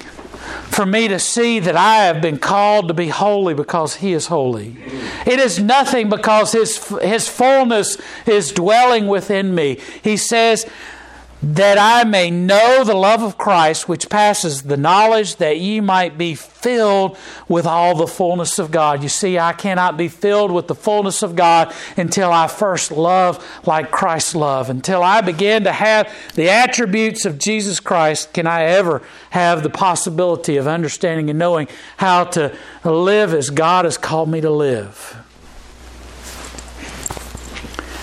for 0.69 0.85
me 0.85 1.07
to 1.07 1.19
see 1.19 1.59
that 1.59 1.75
I 1.75 2.05
have 2.05 2.21
been 2.21 2.37
called 2.37 2.87
to 2.87 2.93
be 2.93 3.09
holy 3.09 3.53
because 3.53 3.95
He 3.95 4.13
is 4.13 4.27
holy. 4.27 4.77
It 5.25 5.39
is 5.39 5.59
nothing 5.59 6.09
because 6.09 6.51
His, 6.51 6.77
His 7.01 7.27
fullness 7.27 7.97
is 8.25 8.51
dwelling 8.51 9.07
within 9.07 9.53
me. 9.53 9.79
He 10.03 10.15
says, 10.15 10.65
that 11.41 11.77
I 11.77 12.03
may 12.03 12.29
know 12.29 12.83
the 12.83 12.93
love 12.93 13.23
of 13.23 13.37
Christ, 13.37 13.87
which 13.87 14.09
passes 14.09 14.63
the 14.63 14.75
knowledge, 14.75 15.37
that 15.37 15.57
ye 15.57 15.79
might 15.79 16.17
be 16.17 16.35
filled 16.35 17.17
with 17.47 17.65
all 17.65 17.95
the 17.95 18.07
fullness 18.07 18.59
of 18.59 18.71
God. 18.71 19.01
You 19.03 19.09
see, 19.09 19.39
I 19.39 19.53
cannot 19.53 19.95
be 19.95 20.09
filled 20.09 20.51
with 20.51 20.67
the 20.67 20.75
fullness 20.75 21.23
of 21.23 21.37
God 21.37 21.73
until 21.95 22.31
I 22.31 22.47
first 22.47 22.91
love 22.91 23.45
like 23.65 23.89
Christ's 23.89 24.35
love. 24.35 24.69
Until 24.69 25.01
I 25.01 25.21
begin 25.21 25.63
to 25.63 25.71
have 25.71 26.13
the 26.35 26.49
attributes 26.49 27.25
of 27.25 27.37
Jesus 27.37 27.79
Christ, 27.79 28.33
can 28.33 28.45
I 28.45 28.63
ever 28.63 29.01
have 29.29 29.63
the 29.63 29.69
possibility 29.69 30.57
of 30.57 30.67
understanding 30.67 31.29
and 31.29 31.39
knowing 31.39 31.69
how 31.97 32.25
to 32.25 32.53
live 32.83 33.33
as 33.33 33.49
God 33.49 33.85
has 33.85 33.97
called 33.97 34.29
me 34.29 34.41
to 34.41 34.49
live. 34.49 35.15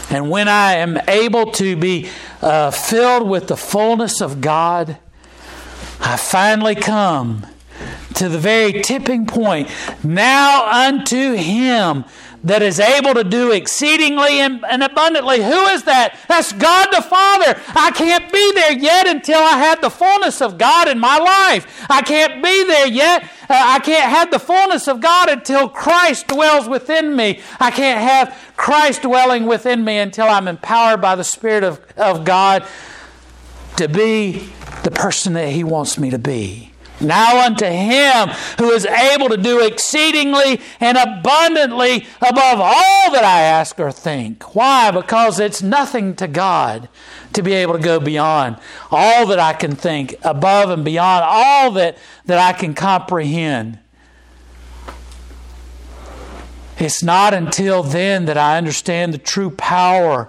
And 0.08 0.30
when 0.30 0.48
I 0.48 0.74
am 0.74 0.98
able 1.08 1.50
to 1.52 1.76
be 1.76 2.08
uh, 2.42 2.70
filled 2.70 3.28
with 3.28 3.48
the 3.48 3.56
fullness 3.56 4.20
of 4.20 4.40
God, 4.40 4.98
I 6.00 6.16
finally 6.16 6.74
come 6.74 7.46
to 8.14 8.28
the 8.28 8.38
very 8.38 8.82
tipping 8.82 9.26
point. 9.26 9.68
Now 10.02 10.70
unto 10.70 11.34
Him 11.34 12.04
that 12.46 12.62
is 12.62 12.78
able 12.78 13.12
to 13.12 13.24
do 13.24 13.50
exceedingly 13.50 14.38
and, 14.38 14.64
abundantly. 14.82 15.42
Who 15.42 15.66
is 15.66 15.82
that? 15.82 16.16
That's 16.28 16.52
God 16.52 16.88
the 16.92 17.02
Father. 17.02 17.60
I 17.74 17.90
can't 17.90 18.32
be 18.32 18.52
there 18.52 18.72
yet 18.72 19.08
until 19.08 19.40
I 19.40 19.58
have 19.58 19.80
the 19.80 19.90
fullness 19.90 20.40
of 20.40 20.56
God 20.56 20.86
in 20.88 21.00
my 21.00 21.18
life. 21.18 21.84
I 21.90 22.02
can't 22.02 22.42
be 22.42 22.64
there 22.64 22.86
yet. 22.86 23.24
Uh, 23.50 23.54
I 23.54 23.80
can't 23.80 24.10
have 24.10 24.30
the 24.30 24.38
fullness 24.38 24.86
of 24.86 25.00
God 25.00 25.28
until 25.28 25.68
Christ 25.68 26.28
dwells 26.28 26.68
within 26.68 27.16
me. 27.16 27.40
I 27.58 27.72
can't 27.72 28.00
have 28.00 28.52
Christ 28.56 29.02
dwelling 29.02 29.46
within 29.46 29.84
me 29.84 29.98
until 29.98 30.26
I'm 30.26 30.46
empowered 30.46 31.00
by 31.00 31.16
the 31.16 31.24
Spirit 31.24 31.64
of, 31.64 31.80
of 31.96 32.24
God 32.24 32.64
to 33.76 33.88
be 33.88 34.48
the 34.84 34.92
person 34.92 35.32
that 35.32 35.48
He 35.48 35.64
wants 35.64 35.98
me 35.98 36.10
to 36.10 36.18
be. 36.18 36.72
Now 37.00 37.44
unto 37.44 37.66
him 37.66 38.28
who 38.58 38.70
is 38.70 38.86
able 38.86 39.28
to 39.28 39.36
do 39.36 39.64
exceedingly 39.64 40.60
and 40.80 40.96
abundantly 40.96 42.06
above 42.22 42.60
all 42.60 43.10
that 43.12 43.24
I 43.24 43.42
ask 43.42 43.78
or 43.78 43.92
think. 43.92 44.54
Why? 44.54 44.90
Because 44.90 45.38
it's 45.38 45.62
nothing 45.62 46.14
to 46.16 46.26
God 46.26 46.88
to 47.34 47.42
be 47.42 47.52
able 47.52 47.74
to 47.74 47.78
go 47.78 48.00
beyond 48.00 48.56
all 48.90 49.26
that 49.26 49.38
I 49.38 49.52
can 49.52 49.76
think, 49.76 50.14
above 50.22 50.70
and 50.70 50.84
beyond 50.84 51.24
all 51.26 51.70
that, 51.72 51.98
that 52.24 52.38
I 52.38 52.58
can 52.58 52.72
comprehend. 52.72 53.78
It's 56.78 57.02
not 57.02 57.34
until 57.34 57.82
then 57.82 58.26
that 58.26 58.38
I 58.38 58.58
understand 58.58 59.12
the 59.12 59.18
true 59.18 59.50
power 59.50 60.28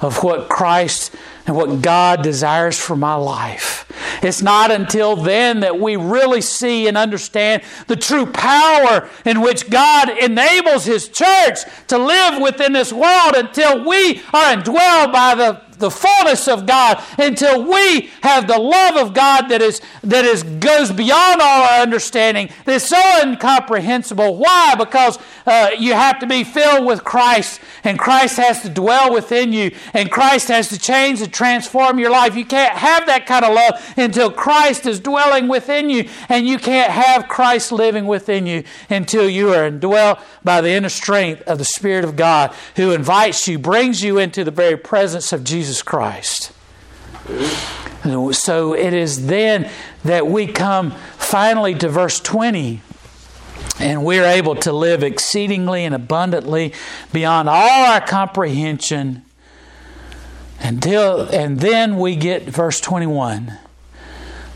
of 0.00 0.22
what 0.22 0.48
Christ 0.48 1.14
and 1.48 1.56
what 1.56 1.80
God 1.80 2.22
desires 2.22 2.78
for 2.78 2.94
my 2.94 3.14
life. 3.14 3.90
It's 4.22 4.42
not 4.42 4.70
until 4.70 5.16
then 5.16 5.60
that 5.60 5.80
we 5.80 5.96
really 5.96 6.42
see 6.42 6.86
and 6.86 6.96
understand 6.96 7.62
the 7.86 7.96
true 7.96 8.26
power 8.26 9.08
in 9.24 9.40
which 9.40 9.70
God 9.70 10.10
enables 10.10 10.84
His 10.84 11.08
church 11.08 11.60
to 11.88 11.98
live 11.98 12.42
within 12.42 12.74
this 12.74 12.92
world 12.92 13.34
until 13.34 13.88
we 13.88 14.18
are 14.32 14.54
indwelled 14.54 15.12
by 15.12 15.34
the 15.34 15.67
the 15.78 15.90
fullness 15.90 16.48
of 16.48 16.66
God 16.66 17.02
until 17.18 17.64
we 17.64 18.10
have 18.22 18.46
the 18.46 18.58
love 18.58 18.96
of 18.96 19.14
God 19.14 19.48
that 19.48 19.62
is 19.62 19.80
that 20.02 20.24
is 20.24 20.42
goes 20.42 20.92
beyond 20.92 21.40
all 21.40 21.62
our 21.62 21.80
understanding. 21.80 22.50
That's 22.64 22.88
so 22.88 23.02
incomprehensible. 23.22 24.36
Why? 24.36 24.74
Because 24.76 25.18
uh, 25.46 25.70
you 25.78 25.92
have 25.92 26.18
to 26.20 26.26
be 26.26 26.44
filled 26.44 26.86
with 26.86 27.04
Christ, 27.04 27.60
and 27.84 27.98
Christ 27.98 28.36
has 28.36 28.62
to 28.62 28.68
dwell 28.68 29.12
within 29.12 29.52
you, 29.52 29.74
and 29.94 30.10
Christ 30.10 30.48
has 30.48 30.68
to 30.68 30.78
change 30.78 31.20
and 31.20 31.32
transform 31.32 31.98
your 31.98 32.10
life. 32.10 32.36
You 32.36 32.44
can't 32.44 32.76
have 32.76 33.06
that 33.06 33.26
kind 33.26 33.44
of 33.44 33.54
love 33.54 33.94
until 33.96 34.30
Christ 34.30 34.86
is 34.86 35.00
dwelling 35.00 35.48
within 35.48 35.90
you, 35.90 36.08
and 36.28 36.46
you 36.46 36.58
can't 36.58 36.90
have 36.90 37.28
Christ 37.28 37.72
living 37.72 38.06
within 38.06 38.46
you 38.46 38.64
until 38.90 39.28
you 39.28 39.52
are 39.52 39.66
indwelt 39.66 40.18
by 40.44 40.60
the 40.60 40.70
inner 40.70 40.88
strength 40.88 41.42
of 41.42 41.58
the 41.58 41.64
Spirit 41.64 42.04
of 42.04 42.16
God, 42.16 42.54
who 42.76 42.92
invites 42.92 43.46
you, 43.48 43.58
brings 43.58 44.02
you 44.02 44.18
into 44.18 44.44
the 44.44 44.50
very 44.50 44.76
presence 44.76 45.32
of 45.32 45.44
Jesus. 45.44 45.67
Jesus 45.68 45.82
Christ. 45.82 46.52
So 48.32 48.74
it 48.74 48.94
is 48.94 49.26
then 49.26 49.70
that 50.02 50.26
we 50.26 50.46
come 50.46 50.92
finally 51.18 51.74
to 51.74 51.90
verse 51.90 52.20
20 52.20 52.80
and 53.78 54.02
we're 54.02 54.24
able 54.24 54.54
to 54.56 54.72
live 54.72 55.02
exceedingly 55.02 55.84
and 55.84 55.94
abundantly 55.94 56.72
beyond 57.12 57.50
all 57.50 57.84
our 57.84 58.00
comprehension 58.00 59.22
until 60.58 61.28
and 61.28 61.60
then 61.60 61.98
we 61.98 62.16
get 62.16 62.44
verse 62.44 62.80
21 62.80 63.58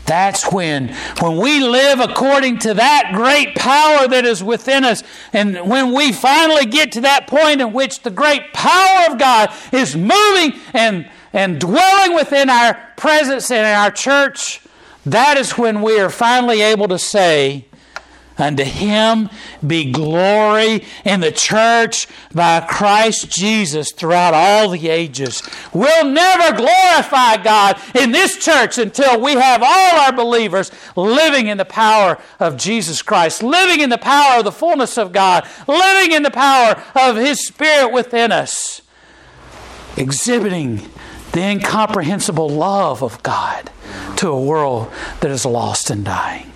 that's 0.05 0.51
when, 0.51 0.93
when 1.19 1.37
we 1.37 1.61
live 1.61 1.99
according 1.99 2.59
to 2.59 2.73
that 2.73 3.11
great 3.13 3.55
power 3.55 4.07
that 4.07 4.25
is 4.25 4.43
within 4.43 4.83
us, 4.83 5.03
and 5.31 5.69
when 5.69 5.93
we 5.93 6.11
finally 6.11 6.65
get 6.65 6.91
to 6.93 7.01
that 7.01 7.27
point 7.27 7.61
in 7.61 7.73
which 7.73 8.01
the 8.01 8.11
great 8.11 8.53
power 8.53 9.11
of 9.11 9.17
God 9.17 9.53
is 9.71 9.95
moving 9.95 10.59
and, 10.73 11.09
and 11.31 11.59
dwelling 11.59 12.15
within 12.15 12.49
our 12.49 12.79
presence 12.97 13.49
and 13.49 13.59
in 13.59 13.73
our 13.73 13.91
church, 13.91 14.61
that 15.05 15.37
is 15.37 15.57
when 15.57 15.81
we 15.81 15.99
are 15.99 16.09
finally 16.09 16.61
able 16.61 16.87
to 16.87 16.99
say, 16.99 17.65
Unto 18.43 18.65
him 18.65 19.29
be 19.65 19.89
glory 19.89 20.83
in 21.05 21.21
the 21.21 21.31
church 21.31 22.07
by 22.33 22.59
Christ 22.59 23.31
Jesus 23.31 23.93
throughout 23.93 24.33
all 24.33 24.69
the 24.69 24.89
ages. 24.89 25.41
We'll 25.71 26.09
never 26.09 26.57
glorify 26.57 27.37
God 27.41 27.79
in 27.95 28.11
this 28.11 28.43
church 28.43 28.77
until 28.77 29.21
we 29.21 29.31
have 29.31 29.63
all 29.63 29.99
our 30.01 30.11
believers 30.11 30.71
living 30.97 31.47
in 31.47 31.57
the 31.57 31.63
power 31.63 32.19
of 32.37 32.57
Jesus 32.57 33.01
Christ, 33.01 33.41
living 33.41 33.79
in 33.79 33.89
the 33.89 33.97
power 33.97 34.39
of 34.39 34.43
the 34.43 34.51
fullness 34.51 34.97
of 34.97 35.13
God, 35.13 35.47
living 35.65 36.11
in 36.11 36.23
the 36.23 36.31
power 36.31 36.83
of 36.95 37.15
His 37.15 37.47
Spirit 37.47 37.93
within 37.93 38.33
us, 38.33 38.81
exhibiting 39.95 40.89
the 41.31 41.41
incomprehensible 41.41 42.49
love 42.49 43.01
of 43.01 43.23
God 43.23 43.71
to 44.17 44.27
a 44.27 44.41
world 44.41 44.91
that 45.21 45.31
is 45.31 45.45
lost 45.45 45.89
and 45.89 46.03
dying. 46.03 46.52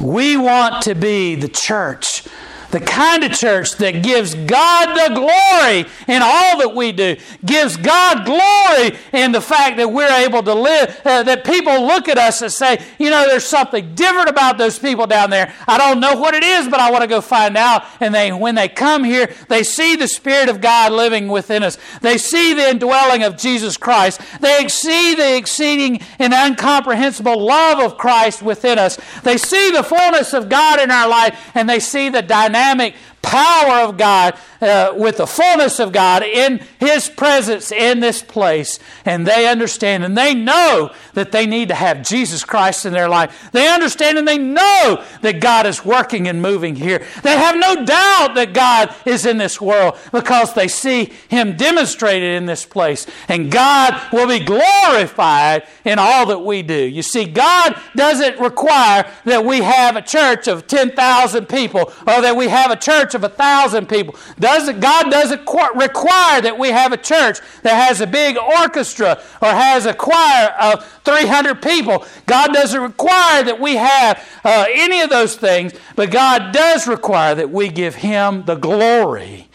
We 0.00 0.36
want 0.36 0.82
to 0.84 0.94
be 0.94 1.34
the 1.34 1.48
church 1.48 2.24
the 2.72 2.80
kind 2.80 3.22
of 3.22 3.32
church 3.32 3.76
that 3.76 4.02
gives 4.02 4.34
God 4.34 4.94
the 4.96 5.14
glory 5.14 5.84
in 6.08 6.22
all 6.22 6.58
that 6.58 6.74
we 6.74 6.90
do, 6.90 7.16
gives 7.44 7.76
God 7.76 8.24
glory 8.24 8.98
in 9.12 9.30
the 9.30 9.42
fact 9.42 9.76
that 9.76 9.92
we're 9.92 10.10
able 10.10 10.42
to 10.42 10.54
live, 10.54 11.00
uh, 11.04 11.22
that 11.22 11.44
people 11.44 11.86
look 11.86 12.08
at 12.08 12.16
us 12.16 12.40
and 12.40 12.50
say, 12.50 12.82
you 12.98 13.10
know, 13.10 13.26
there's 13.28 13.44
something 13.44 13.94
different 13.94 14.30
about 14.30 14.56
those 14.56 14.78
people 14.78 15.06
down 15.06 15.28
there. 15.28 15.52
I 15.68 15.76
don't 15.76 16.00
know 16.00 16.16
what 16.16 16.34
it 16.34 16.42
is, 16.42 16.66
but 16.66 16.80
I 16.80 16.90
want 16.90 17.02
to 17.02 17.08
go 17.08 17.20
find 17.20 17.58
out. 17.58 17.84
And 18.00 18.14
they, 18.14 18.32
when 18.32 18.54
they 18.54 18.68
come 18.70 19.04
here, 19.04 19.30
they 19.48 19.62
see 19.62 19.94
the 19.94 20.08
Spirit 20.08 20.48
of 20.48 20.62
God 20.62 20.92
living 20.92 21.28
within 21.28 21.62
us. 21.62 21.76
They 22.00 22.16
see 22.16 22.54
the 22.54 22.70
indwelling 22.70 23.22
of 23.22 23.36
Jesus 23.36 23.76
Christ. 23.76 24.22
They 24.40 24.66
see 24.68 25.14
the 25.14 25.36
exceeding 25.36 26.00
and 26.18 26.32
incomprehensible 26.32 27.38
love 27.38 27.80
of 27.80 27.98
Christ 27.98 28.42
within 28.42 28.78
us. 28.78 28.98
They 29.24 29.36
see 29.36 29.72
the 29.72 29.82
fullness 29.82 30.32
of 30.32 30.48
God 30.48 30.80
in 30.80 30.90
our 30.90 31.06
life, 31.06 31.50
and 31.54 31.68
they 31.68 31.78
see 31.78 32.08
the 32.08 32.22
dynamic 32.22 32.61
dynamic 32.62 32.94
power 33.22 33.88
of 33.88 33.96
God, 33.96 34.36
uh, 34.60 34.92
with 34.96 35.16
the 35.16 35.26
fullness 35.26 35.80
of 35.80 35.92
God 35.92 36.22
in 36.22 36.60
His 36.78 37.08
presence 37.08 37.72
in 37.72 38.00
this 38.00 38.22
place. 38.22 38.78
And 39.04 39.26
they 39.26 39.48
understand 39.48 40.04
and 40.04 40.16
they 40.18 40.34
know 40.34 40.92
that 41.14 41.32
they 41.32 41.46
need 41.46 41.68
to 41.68 41.74
have 41.74 42.02
Jesus 42.02 42.44
Christ 42.44 42.84
in 42.84 42.92
their 42.92 43.08
life. 43.08 43.50
They 43.52 43.72
understand 43.72 44.18
and 44.18 44.28
they 44.28 44.38
know 44.38 45.04
that 45.22 45.40
God 45.40 45.66
is 45.66 45.84
working 45.84 46.28
and 46.28 46.42
moving 46.42 46.76
here. 46.76 47.04
They 47.22 47.36
have 47.36 47.56
no 47.56 47.84
doubt 47.84 48.34
that 48.34 48.52
God 48.52 48.94
is 49.06 49.24
in 49.24 49.38
this 49.38 49.60
world 49.60 49.96
because 50.12 50.54
they 50.54 50.68
see 50.68 51.12
Him 51.28 51.56
demonstrated 51.56 52.36
in 52.36 52.46
this 52.46 52.64
place. 52.64 53.06
And 53.28 53.50
God 53.50 54.00
will 54.12 54.28
be 54.28 54.44
glorified 54.44 55.66
in 55.84 55.98
all 55.98 56.26
that 56.26 56.40
we 56.40 56.62
do. 56.62 56.74
You 56.74 57.02
see, 57.02 57.24
God 57.24 57.80
doesn't 57.96 58.38
require 58.40 59.10
that 59.24 59.44
we 59.44 59.58
have 59.58 59.96
a 59.96 60.02
church 60.02 60.48
of 60.48 60.66
10,000 60.66 61.46
people 61.46 61.92
or 62.06 62.20
that 62.20 62.36
we 62.36 62.48
have 62.48 62.70
a 62.70 62.76
church 62.76 63.11
church 63.12 63.14
of 63.14 63.24
a 63.24 63.34
thousand 63.34 63.88
people. 63.88 64.14
Doesn't, 64.38 64.80
God 64.80 65.10
doesn't 65.10 65.40
require 65.74 66.40
that 66.40 66.56
we 66.58 66.68
have 66.68 66.92
a 66.92 66.96
church 66.96 67.38
that 67.62 67.74
has 67.74 68.00
a 68.00 68.06
big 68.06 68.36
orchestra 68.36 69.20
or 69.40 69.48
has 69.48 69.86
a 69.86 69.94
choir 69.94 70.54
of 70.60 70.84
300 71.04 71.62
people. 71.62 72.04
God 72.26 72.52
doesn't 72.52 72.80
require 72.80 73.42
that 73.44 73.60
we 73.60 73.76
have 73.76 74.26
uh, 74.44 74.66
any 74.70 75.00
of 75.00 75.10
those 75.10 75.36
things, 75.36 75.72
but 75.96 76.10
God 76.10 76.52
does 76.52 76.86
require 76.86 77.34
that 77.34 77.50
we 77.50 77.68
give 77.68 77.96
Him 77.96 78.44
the 78.44 78.56
glory. 78.56 79.48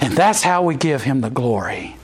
And 0.00 0.14
that's 0.14 0.42
how 0.42 0.62
we 0.62 0.76
give 0.76 1.02
Him 1.02 1.20
the 1.20 1.30
glory 1.30 1.96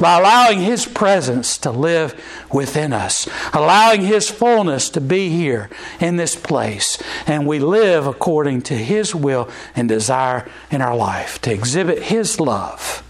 by 0.00 0.18
allowing 0.18 0.60
His 0.60 0.86
presence 0.86 1.58
to 1.58 1.70
live 1.70 2.20
within 2.52 2.92
us, 2.92 3.28
allowing 3.52 4.02
His 4.02 4.28
fullness 4.28 4.90
to 4.90 5.00
be 5.00 5.28
here 5.28 5.70
in 6.00 6.16
this 6.16 6.34
place. 6.34 7.00
And 7.26 7.46
we 7.46 7.58
live 7.58 8.06
according 8.06 8.62
to 8.62 8.74
His 8.74 9.14
will 9.14 9.48
and 9.74 9.88
desire 9.88 10.48
in 10.70 10.82
our 10.82 10.96
life 10.96 11.40
to 11.42 11.52
exhibit 11.52 12.04
His 12.04 12.40
love. 12.40 13.02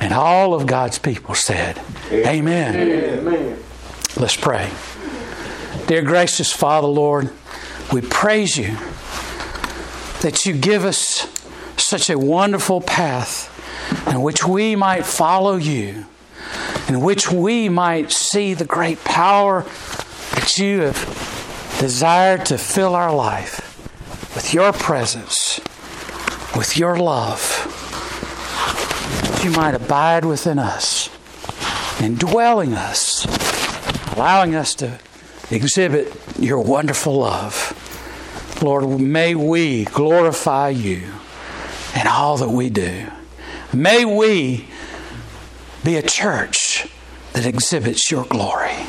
And 0.00 0.12
all 0.12 0.54
of 0.54 0.66
God's 0.66 0.98
people 0.98 1.34
said, 1.34 1.80
Amen. 2.10 2.76
Amen. 2.76 3.58
Let's 4.16 4.36
pray. 4.36 4.70
Dear 5.86 6.02
gracious 6.02 6.52
Father, 6.52 6.86
Lord, 6.86 7.30
we 7.92 8.00
praise 8.00 8.56
you 8.56 8.76
that 10.20 10.46
you 10.46 10.54
give 10.54 10.84
us 10.84 11.26
such 11.76 12.10
a 12.10 12.18
wonderful 12.18 12.80
path 12.80 13.50
in 14.08 14.22
which 14.22 14.44
we 14.44 14.76
might 14.76 15.04
follow 15.04 15.56
you, 15.56 16.06
in 16.88 17.00
which 17.00 17.30
we 17.30 17.68
might 17.68 18.10
see 18.10 18.54
the 18.54 18.64
great 18.64 19.02
power 19.04 19.62
that 20.32 20.58
you 20.58 20.80
have 20.80 21.76
desired 21.80 22.46
to 22.46 22.58
fill 22.58 22.94
our 22.94 23.14
life 23.14 23.60
with 24.34 24.54
your 24.54 24.72
presence, 24.72 25.60
with 26.56 26.76
your 26.76 26.96
love. 26.96 27.40
That 29.22 29.44
you 29.44 29.50
might 29.50 29.74
abide 29.74 30.24
within 30.24 30.58
us, 30.58 31.10
indwelling 32.00 32.74
us, 32.74 33.26
allowing 34.14 34.54
us 34.54 34.74
to 34.76 34.98
exhibit 35.50 36.12
your 36.38 36.60
wonderful 36.60 37.16
love. 37.18 37.80
Lord, 38.62 39.00
may 39.00 39.34
we 39.34 39.84
glorify 39.84 40.70
you 40.70 41.02
in 41.94 42.06
all 42.06 42.36
that 42.38 42.48
we 42.48 42.70
do. 42.70 43.06
May 43.72 44.04
we 44.04 44.66
be 45.84 45.96
a 45.96 46.02
church 46.02 46.88
that 47.32 47.46
exhibits 47.46 48.10
your 48.10 48.24
glory, 48.24 48.86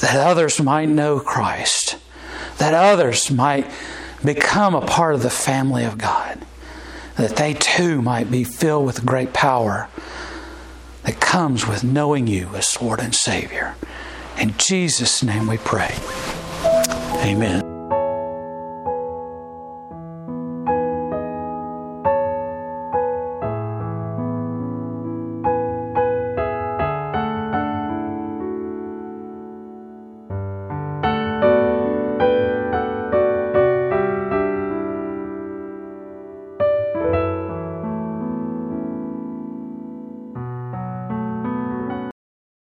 that 0.00 0.16
others 0.16 0.60
might 0.60 0.88
know 0.88 1.20
Christ, 1.20 1.96
that 2.58 2.74
others 2.74 3.30
might 3.30 3.70
become 4.24 4.74
a 4.74 4.86
part 4.86 5.14
of 5.14 5.22
the 5.22 5.30
family 5.30 5.84
of 5.84 5.98
God, 5.98 6.44
that 7.16 7.36
they 7.36 7.54
too 7.54 8.00
might 8.02 8.30
be 8.30 8.44
filled 8.44 8.86
with 8.86 9.04
great 9.04 9.32
power 9.32 9.88
that 11.02 11.20
comes 11.20 11.66
with 11.66 11.82
knowing 11.82 12.26
you 12.26 12.48
as 12.54 12.80
Lord 12.80 13.00
and 13.00 13.14
Savior. 13.14 13.74
In 14.38 14.54
Jesus' 14.56 15.22
name 15.22 15.46
we 15.46 15.58
pray. 15.58 15.96
Amen. 17.24 17.61